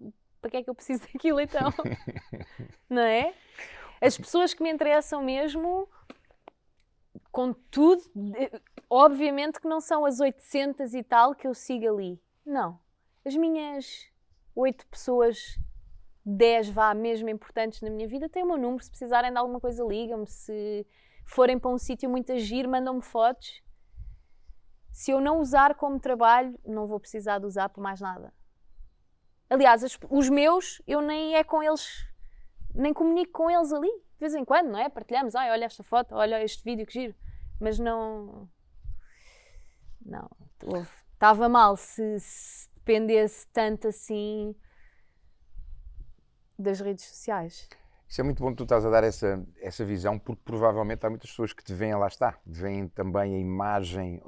[0.41, 1.73] Para que é que eu preciso daquilo então?
[2.89, 3.35] não é?
[4.01, 5.89] As pessoas que me interessam mesmo,
[7.31, 8.03] com tudo,
[8.89, 12.21] obviamente que não são as 800 e tal que eu sigo ali.
[12.45, 12.79] Não.
[13.25, 14.11] As minhas
[14.55, 15.59] oito pessoas,
[16.25, 18.83] 10 vá mesmo importantes na minha vida, têm o meu número.
[18.83, 20.27] Se precisarem de alguma coisa, ligam-me.
[20.27, 20.87] Se
[21.27, 23.63] forem para um sítio muito agir, mandam-me fotos.
[24.91, 28.33] Se eu não usar como trabalho, não vou precisar de usar por mais nada.
[29.51, 32.08] Aliás, os meus, eu nem é com eles
[32.75, 34.89] nem comunico com eles ali, de vez em quando, não é?
[34.89, 37.15] Partilhamos, ai, olha esta foto, olha este vídeo que giro.
[37.61, 38.49] Mas não.
[40.05, 40.31] Não.
[41.13, 44.55] Estava mal se, se dependesse tanto assim
[46.59, 47.69] das redes sociais.
[48.09, 51.11] Isso é muito bom que tu estás a dar essa, essa visão, porque provavelmente há
[51.11, 54.23] muitas pessoas que te veem, lá está, veem também a imagem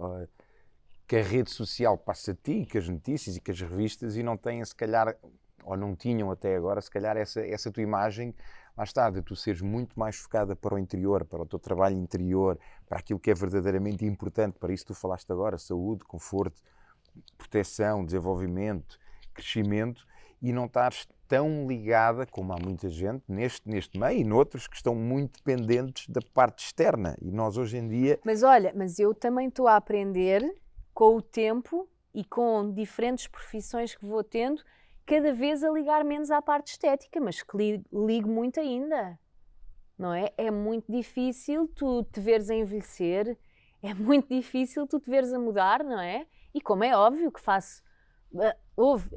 [1.08, 4.22] que a rede social passa a ti, que as notícias e que as revistas, e
[4.22, 5.16] não têm, se calhar,
[5.64, 8.34] ou não tinham até agora, se calhar, essa, essa tua imagem,
[8.76, 11.96] lá está, de tu seres muito mais focada para o interior, para o teu trabalho
[11.96, 12.58] interior,
[12.88, 16.60] para aquilo que é verdadeiramente importante, para isso tu falaste agora, saúde, conforto,
[17.36, 18.98] proteção, desenvolvimento,
[19.34, 20.06] crescimento,
[20.42, 24.74] e não estares tão ligada, como há muita gente neste, neste meio e noutros, que
[24.74, 27.16] estão muito dependentes da parte externa.
[27.20, 28.18] E nós hoje em dia.
[28.24, 30.42] Mas olha, mas eu também estou a aprender
[30.92, 34.62] com o tempo e com diferentes profissões que vou tendo
[35.10, 37.56] cada vez a ligar menos à parte estética, mas que
[37.92, 39.18] ligo muito ainda.
[39.98, 40.32] Não é?
[40.38, 43.36] É muito difícil tu te veres a envelhecer,
[43.82, 46.28] é muito difícil tu te veres a mudar, não é?
[46.54, 47.82] E como é óbvio que faço,
[48.76, 49.10] houve,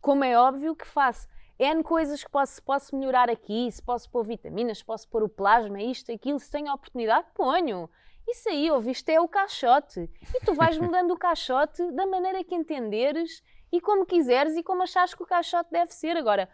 [0.00, 1.28] como é óbvio que faço
[1.58, 5.28] N coisas que posso, posso melhorar aqui, se posso pôr vitaminas, se posso pôr o
[5.28, 7.90] plasma, isto, aquilo, se tenho a oportunidade, ponho.
[8.26, 10.10] Isso aí, ouviste, é o caixote.
[10.34, 13.42] E tu vais mudando o caixote da maneira que entenderes
[13.74, 16.16] e como quiseres e como achares que o caixote deve ser.
[16.16, 16.48] Agora,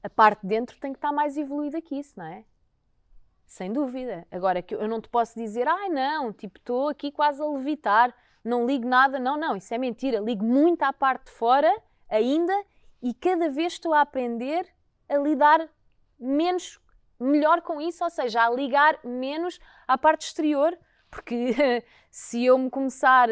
[0.00, 2.44] a parte de dentro tem que estar mais evoluída que isso, não é?
[3.44, 4.24] Sem dúvida.
[4.30, 8.14] Agora, que eu não te posso dizer, ai não, tipo, estou aqui quase a levitar,
[8.44, 9.18] não ligo nada.
[9.18, 10.20] Não, não, isso é mentira.
[10.20, 12.54] Ligo muito à parte de fora ainda
[13.02, 14.72] e cada vez estou a aprender
[15.08, 15.68] a lidar
[16.16, 16.78] menos,
[17.18, 20.78] melhor com isso, ou seja, a ligar menos à parte exterior,
[21.10, 23.28] porque se eu me começar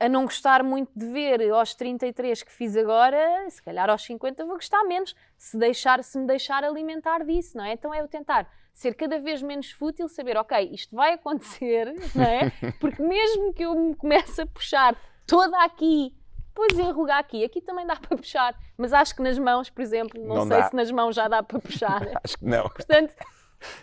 [0.00, 3.18] a não gostar muito de ver aos 33 que fiz agora,
[3.50, 7.64] se calhar aos 50 vou gostar menos, se, deixar, se me deixar alimentar disso, não
[7.64, 7.74] é?
[7.74, 12.24] Então é eu tentar ser cada vez menos fútil, saber, ok, isto vai acontecer, não
[12.24, 12.50] é?
[12.80, 14.96] Porque mesmo que eu me comece a puxar
[15.26, 16.14] toda aqui,
[16.46, 20.18] depois enrugar aqui, aqui também dá para puxar, mas acho que nas mãos, por exemplo,
[20.18, 20.68] não, não sei dá.
[20.70, 22.02] se nas mãos já dá para puxar.
[22.24, 22.68] acho que não.
[22.70, 23.14] Portanto,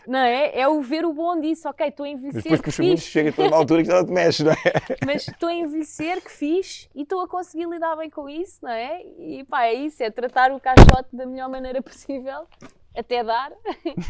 [0.08, 0.60] não é?
[0.60, 2.44] É o ver o bom disso, ok, estou a envelhecer.
[2.44, 4.56] Depois que segundos chega a uma altura que já te mexe, não é?
[5.06, 8.72] Mas estou a envelhecer, que fiz, e estou a conseguir lidar bem com isso, não
[8.72, 9.02] é?
[9.20, 12.48] E pá, é isso, é tratar o caixote da melhor maneira possível,
[12.96, 13.52] até dar,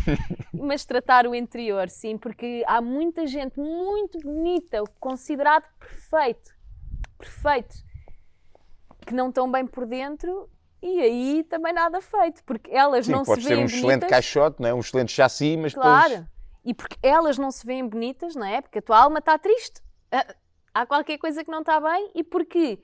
[0.53, 6.55] mas tratar o interior, sim, porque há muita gente muito bonita, considerado perfeito,
[7.18, 7.76] perfeito,
[9.05, 10.49] que não estão bem por dentro
[10.82, 13.55] e aí também nada feito, porque elas Sim, não se veem bonitas.
[13.55, 14.73] pode ser um excelente caixote, não é?
[14.73, 16.09] um excelente chassi, mas claro.
[16.09, 16.28] depois...
[16.65, 18.61] e porque elas não se veem bonitas, não é?
[18.61, 20.36] Porque a tua alma está triste, ah,
[20.73, 22.80] há qualquer coisa que não está bem e porque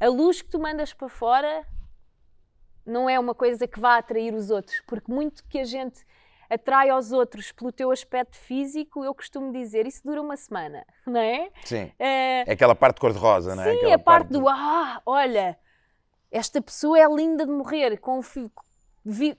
[0.00, 1.66] a luz que tu mandas para fora
[2.84, 6.04] não é uma coisa que vá atrair os outros, porque muito que a gente
[6.48, 11.20] atrai aos outros pelo teu aspecto físico, eu costumo dizer, isso dura uma semana, não
[11.20, 11.50] é?
[11.64, 11.90] Sim.
[11.98, 13.72] É, é aquela parte cor-de-rosa, não é?
[13.72, 15.58] Sim, aquela a parte, parte do, ah, olha,
[16.36, 17.98] esta pessoa é linda de morrer,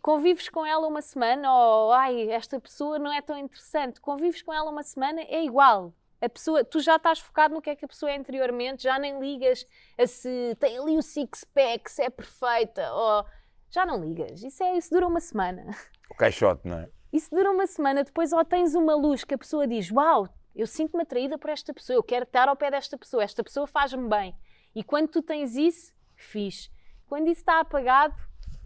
[0.01, 4.51] convives com ela uma semana, ou ai, esta pessoa não é tão interessante, convives com
[4.51, 5.93] ela uma semana, é igual.
[6.19, 8.97] A pessoa, tu já estás focado no que é que a pessoa é anteriormente, já
[8.97, 13.23] nem ligas a se tem ali o six-pack, se é perfeita, ou
[13.69, 14.41] já não ligas.
[14.41, 15.75] Isso, é, isso dura uma semana.
[16.09, 16.89] O caixote, não é?
[17.13, 20.65] Isso dura uma semana, depois ou tens uma luz que a pessoa diz: Uau, eu
[20.65, 24.09] sinto-me atraída por esta pessoa, eu quero estar ao pé desta pessoa, esta pessoa faz-me
[24.09, 24.35] bem.
[24.73, 26.71] E quando tu tens isso, fiz.
[27.07, 28.15] Quando isso está apagado,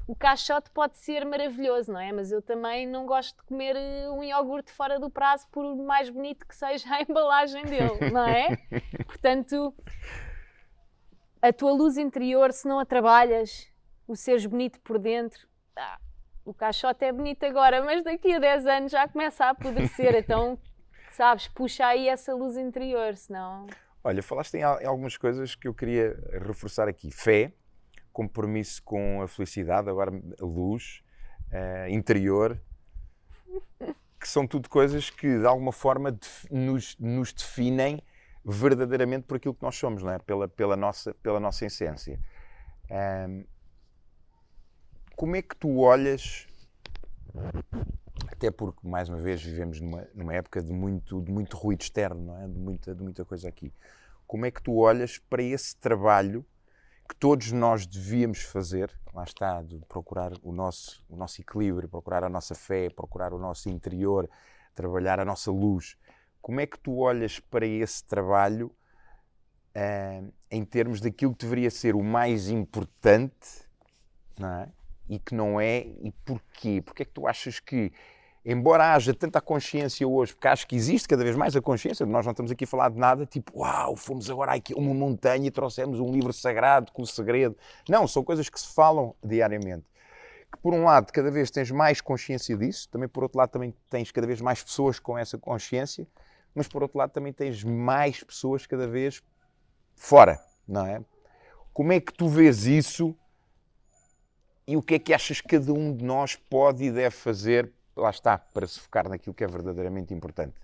[0.07, 2.11] o caixote pode ser maravilhoso, não é?
[2.11, 6.09] Mas eu também não gosto de comer eh, um iogurte fora do prazo, por mais
[6.09, 8.57] bonito que seja a embalagem dele, não é?
[9.05, 9.73] Portanto,
[11.41, 13.71] a tua luz interior, se não a trabalhas,
[14.07, 15.99] o seres bonito por dentro, ah,
[16.43, 20.59] o caixote é bonito agora, mas daqui a 10 anos já começa a apodrecer, então,
[21.11, 23.67] sabes, puxa aí essa luz interior, senão...
[24.03, 27.11] Olha, falaste em algumas coisas que eu queria reforçar aqui.
[27.11, 27.53] Fé,
[28.11, 31.03] compromisso com a felicidade, agora a luz,
[31.51, 32.59] uh, interior,
[34.19, 36.17] que são tudo coisas que de alguma forma
[36.49, 38.01] nos, nos, definem
[38.45, 40.19] verdadeiramente por aquilo que nós somos, não é?
[40.19, 42.19] pela, pela, nossa, pela nossa essência.
[42.89, 43.43] Um,
[45.15, 46.47] como é que tu olhas,
[48.27, 52.21] até porque mais uma vez vivemos numa, numa época de muito, de muito ruído externo,
[52.21, 52.47] não é?
[52.47, 53.73] de, muita, de muita coisa aqui,
[54.27, 56.45] como é que tu olhas para esse trabalho
[57.07, 62.23] que todos nós devíamos fazer, lá está, de procurar o nosso, o nosso equilíbrio, procurar
[62.23, 64.29] a nossa fé, procurar o nosso interior,
[64.73, 65.97] trabalhar a nossa luz.
[66.41, 68.73] Como é que tu olhas para esse trabalho
[69.75, 73.69] uh, em termos daquilo que deveria ser o mais importante
[74.39, 74.69] não é?
[75.09, 76.81] e que não é, e porquê?
[76.81, 77.91] Porquê é que tu achas que
[78.43, 82.25] embora haja tanta consciência hoje, porque acho que existe cada vez mais a consciência, nós
[82.25, 85.47] não estamos aqui a falar de nada tipo, uau, fomos agora aqui a uma montanha
[85.47, 87.55] e trouxemos um livro sagrado com o segredo.
[87.87, 89.85] Não, são coisas que se falam diariamente.
[90.51, 93.73] Que por um lado, cada vez tens mais consciência disso, também por outro lado, também
[93.89, 96.07] tens cada vez mais pessoas com essa consciência,
[96.53, 99.23] mas por outro lado, também tens mais pessoas cada vez
[99.95, 101.01] fora, não é?
[101.73, 103.15] Como é que tu vês isso
[104.67, 107.71] e o que é que achas que cada um de nós pode e deve fazer
[107.95, 110.55] lá está, para se focar naquilo que é verdadeiramente importante?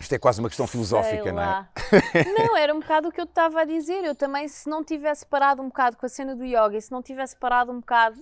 [0.00, 1.68] Isto é quase uma questão filosófica, não é?
[2.36, 4.02] não, era um bocado o que eu estava a dizer.
[4.02, 6.90] Eu também, se não tivesse parado um bocado com a cena do yoga e se
[6.90, 8.20] não tivesse parado um bocado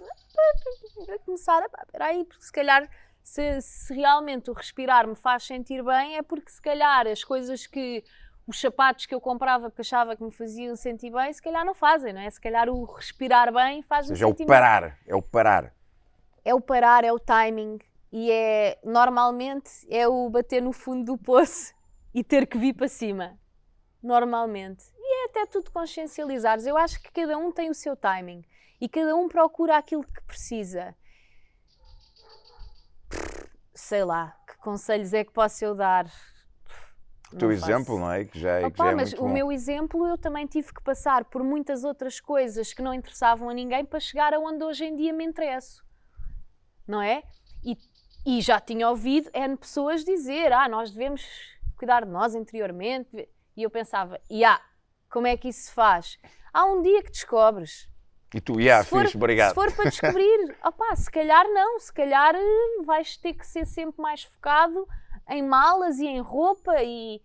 [1.09, 1.67] a começar a.
[1.85, 2.91] Espera aí, porque se calhar,
[3.23, 7.67] se, se realmente o respirar me faz sentir bem, é porque se calhar as coisas
[7.67, 8.05] que
[8.49, 11.75] os sapatos que eu comprava porque achava que me faziam sentir bem, se calhar não
[11.75, 12.31] fazem, não é?
[12.31, 14.93] Se calhar o respirar bem faz-me sentir é o parar, bem.
[15.07, 15.75] é o parar.
[16.43, 17.79] É o parar, é o timing
[18.11, 21.75] e é, normalmente, é o bater no fundo do poço
[22.15, 23.39] e ter que vir para cima.
[24.03, 24.83] Normalmente.
[24.97, 26.65] E é até tudo consciencializares.
[26.65, 28.43] Eu acho que cada um tem o seu timing
[28.81, 30.97] e cada um procura aquilo que precisa.
[33.75, 36.07] Sei lá, que conselhos é que posso eu dar?
[37.33, 38.25] O teu exemplo, não é?
[38.25, 39.29] Que já, Opa, que já é mas o bom.
[39.29, 43.55] meu exemplo, eu também tive que passar por muitas outras coisas que não interessavam a
[43.55, 45.85] ninguém para chegar aonde hoje em dia me interesso.
[46.87, 47.23] Não é?
[47.63, 47.77] E,
[48.25, 51.23] e já tinha ouvido N pessoas dizer: ah, nós devemos
[51.77, 53.29] cuidar de nós interiormente.
[53.55, 54.63] E eu pensava: e yeah,
[55.11, 56.19] como é que isso se faz?
[56.53, 57.91] Há um dia que descobres.
[58.35, 59.51] E tu, yeah, se fixe, obrigado.
[59.51, 63.67] Se for para descobrir, opa, se calhar não, se calhar eh, vais ter que ser
[63.67, 64.87] sempre mais focado
[65.29, 67.23] em malas e em roupa e.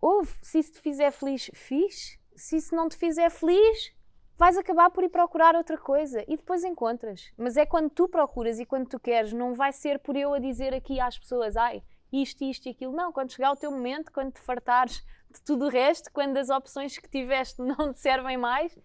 [0.00, 2.18] Ouve, se isso te fizer feliz, fiz.
[2.34, 3.92] Se isso não te fizer feliz,
[4.36, 7.32] vais acabar por ir procurar outra coisa e depois encontras.
[7.36, 10.38] Mas é quando tu procuras e quando tu queres, não vai ser por eu a
[10.38, 12.92] dizer aqui às pessoas, ai, isto, isto e aquilo.
[12.92, 16.50] Não, quando chegar o teu momento, quando te fartares de tudo o resto, quando as
[16.50, 18.76] opções que tiveste não te servem mais,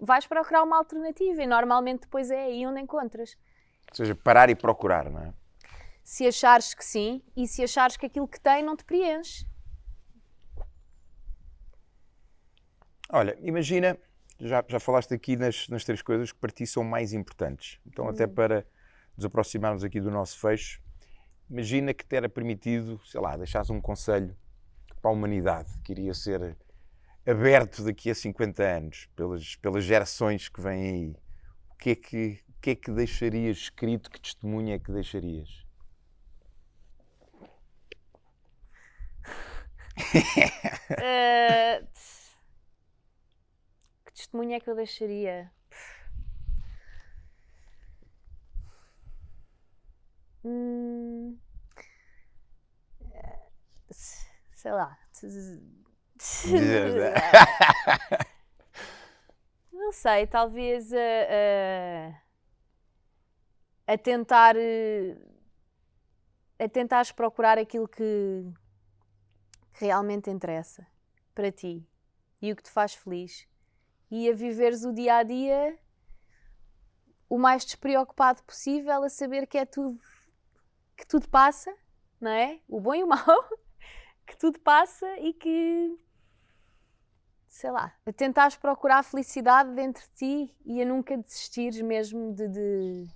[0.00, 3.36] vais procurar uma alternativa e normalmente depois é aí onde encontras.
[3.90, 5.34] Ou seja, parar e procurar, não é?
[6.10, 9.46] Se achares que sim e se achares que aquilo que tem não te preenche.
[13.08, 13.96] Olha, imagina,
[14.40, 17.78] já, já falaste aqui nas, nas três coisas que para ti são mais importantes.
[17.86, 18.34] Então, até hum.
[18.34, 18.66] para
[19.16, 20.82] nos aproximarmos aqui do nosso fecho,
[21.48, 24.36] imagina que te era permitido, sei lá, deixares um conselho
[25.00, 26.58] para a humanidade, que iria ser
[27.24, 31.16] aberto daqui a 50 anos, pelas, pelas gerações que vêm aí.
[31.70, 34.10] O que é que, o que, é que deixarias escrito?
[34.10, 35.69] Que testemunho é que deixarias?
[40.00, 41.86] Uh,
[44.06, 45.50] que testemunho é que eu deixaria?
[50.44, 51.38] Hum,
[54.54, 54.98] sei lá.
[59.72, 60.98] Não sei, talvez a,
[63.86, 64.56] a, a tentar
[66.58, 68.44] a tentares procurar aquilo que,
[69.80, 70.86] realmente interessa
[71.34, 71.86] para ti
[72.40, 73.48] e o que te faz feliz
[74.10, 75.78] e a viveres o dia a dia
[77.28, 79.98] o mais despreocupado possível, a saber que é tudo
[80.96, 81.74] que tudo passa,
[82.20, 82.60] não é?
[82.68, 83.48] O bom e o mau,
[84.26, 85.98] que tudo passa e que
[87.48, 92.32] sei lá, a tentares procurar a felicidade dentro de ti e a nunca desistires mesmo
[92.32, 93.06] de, de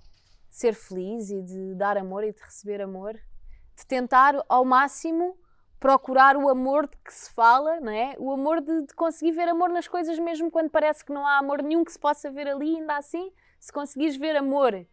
[0.49, 5.37] ser feliz e de dar amor e de receber amor, de tentar ao máximo
[5.85, 8.15] procurar o amor de que se fala, não é?
[8.17, 11.37] O amor de, de, conseguir ver amor nas coisas mesmo quando parece que não há
[11.37, 14.83] amor nenhum que se possa ver ali, ainda assim, se conseguires ver amor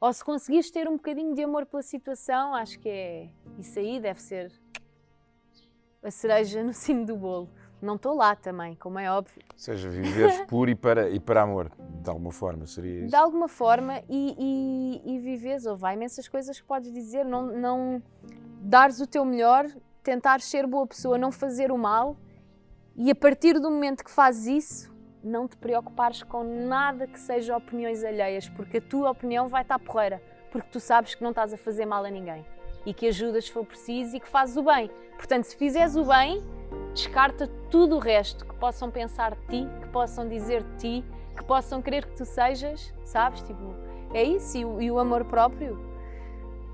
[0.00, 3.28] ou se conseguires ter um bocadinho de amor pela situação, acho que é
[3.58, 4.52] isso aí deve ser
[6.04, 7.50] a cereja no cimo do bolo.
[7.82, 9.42] Não estou lá também, como é óbvio.
[9.52, 13.10] Ou seja, viveres por e para, e para amor, de alguma forma, seria isso?
[13.10, 14.36] De alguma forma, e,
[15.04, 18.00] e, e vives, ou vai imensas coisas que podes dizer, não, não
[18.60, 19.66] dares o teu melhor,
[20.08, 22.16] tentar ser boa pessoa, não fazer o mal,
[22.96, 27.54] e a partir do momento que fazes isso, não te preocupares com nada que seja
[27.54, 31.52] opiniões alheias, porque a tua opinião vai estar porreira, porque tu sabes que não estás
[31.52, 32.42] a fazer mal a ninguém
[32.86, 34.90] e que ajudas se for preciso e que fazes o bem.
[35.18, 36.42] Portanto, se fizeres o bem,
[36.94, 41.04] descarta tudo o resto que possam pensar de ti, que possam dizer de ti,
[41.36, 43.42] que possam querer que tu sejas, sabes?
[43.42, 43.74] Tipo,
[44.14, 44.56] é isso.
[44.56, 45.78] E o, e o amor próprio,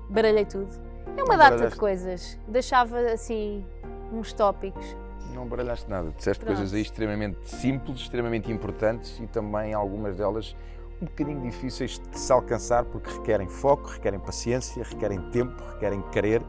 [0.09, 0.84] baralhei tudo.
[1.17, 2.37] É uma data de coisas.
[2.47, 3.65] Deixava assim
[4.11, 4.95] uns tópicos.
[5.33, 6.55] Não baralhaste nada, disseste Pronto.
[6.55, 10.55] coisas aí extremamente simples, extremamente importantes e também algumas delas
[11.01, 16.41] um bocadinho difíceis de se alcançar porque requerem foco, requerem paciência, requerem tempo, requerem querer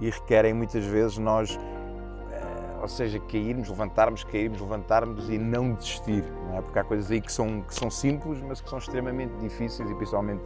[0.00, 1.58] e requerem muitas vezes nós,
[2.30, 6.62] eh, ou seja, cairmos, levantarmos, cairmos, levantarmos e não desistir, não é?
[6.62, 9.94] Porque há coisas aí que são, que são simples, mas que são extremamente difíceis e
[9.94, 10.42] principalmente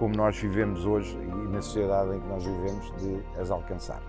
[0.00, 4.00] como nós vivemos hoje e na sociedade em que nós vivemos de as alcançar.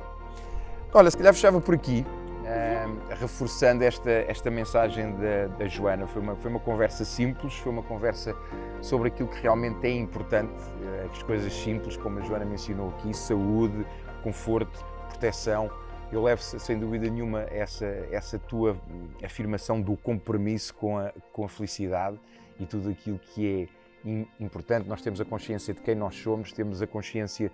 [0.94, 2.06] Olha, se calhar fechava por aqui,
[2.46, 2.88] eh,
[3.20, 6.08] reforçando esta, esta mensagem da, da Joana.
[6.08, 8.34] Foi uma, foi uma conversa simples, foi uma conversa
[8.82, 13.14] sobre aquilo que realmente é importante, eh, as coisas simples, como a Joana mencionou aqui,
[13.14, 13.86] saúde,
[14.24, 15.70] conforto, proteção.
[16.10, 18.78] Eu levo sem dúvida nenhuma essa, essa tua
[19.24, 22.18] afirmação do compromisso com a, com a felicidade
[22.60, 23.81] e tudo aquilo que é
[24.40, 24.88] importante.
[24.88, 27.52] Nós temos a consciência de quem nós somos, temos a consciência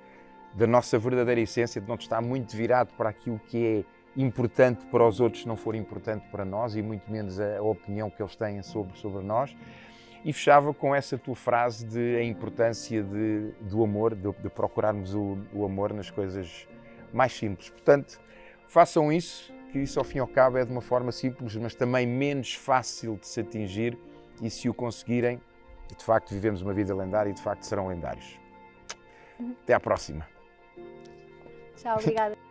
[0.53, 5.07] da nossa verdadeira essência, de não estar muito virado para aquilo que é importante para
[5.07, 8.35] os outros não for importante para nós e muito menos a, a opinião que eles
[8.35, 9.55] têm sobre, sobre nós.
[10.25, 15.13] E fechava com essa tua frase de a importância de, do amor, de, de procurarmos
[15.13, 16.67] o, o amor nas coisas
[17.13, 17.69] mais simples.
[17.69, 18.19] Portanto,
[18.67, 21.75] façam isso, que isso ao fim e ao cabo é de uma forma simples, mas
[21.75, 23.97] também menos fácil de se atingir
[24.41, 25.39] e se o conseguirem,
[25.95, 28.39] de facto vivemos uma vida lendária e de facto serão lendários.
[29.63, 30.27] Até à próxima.
[31.75, 32.35] Tchau, obrigada.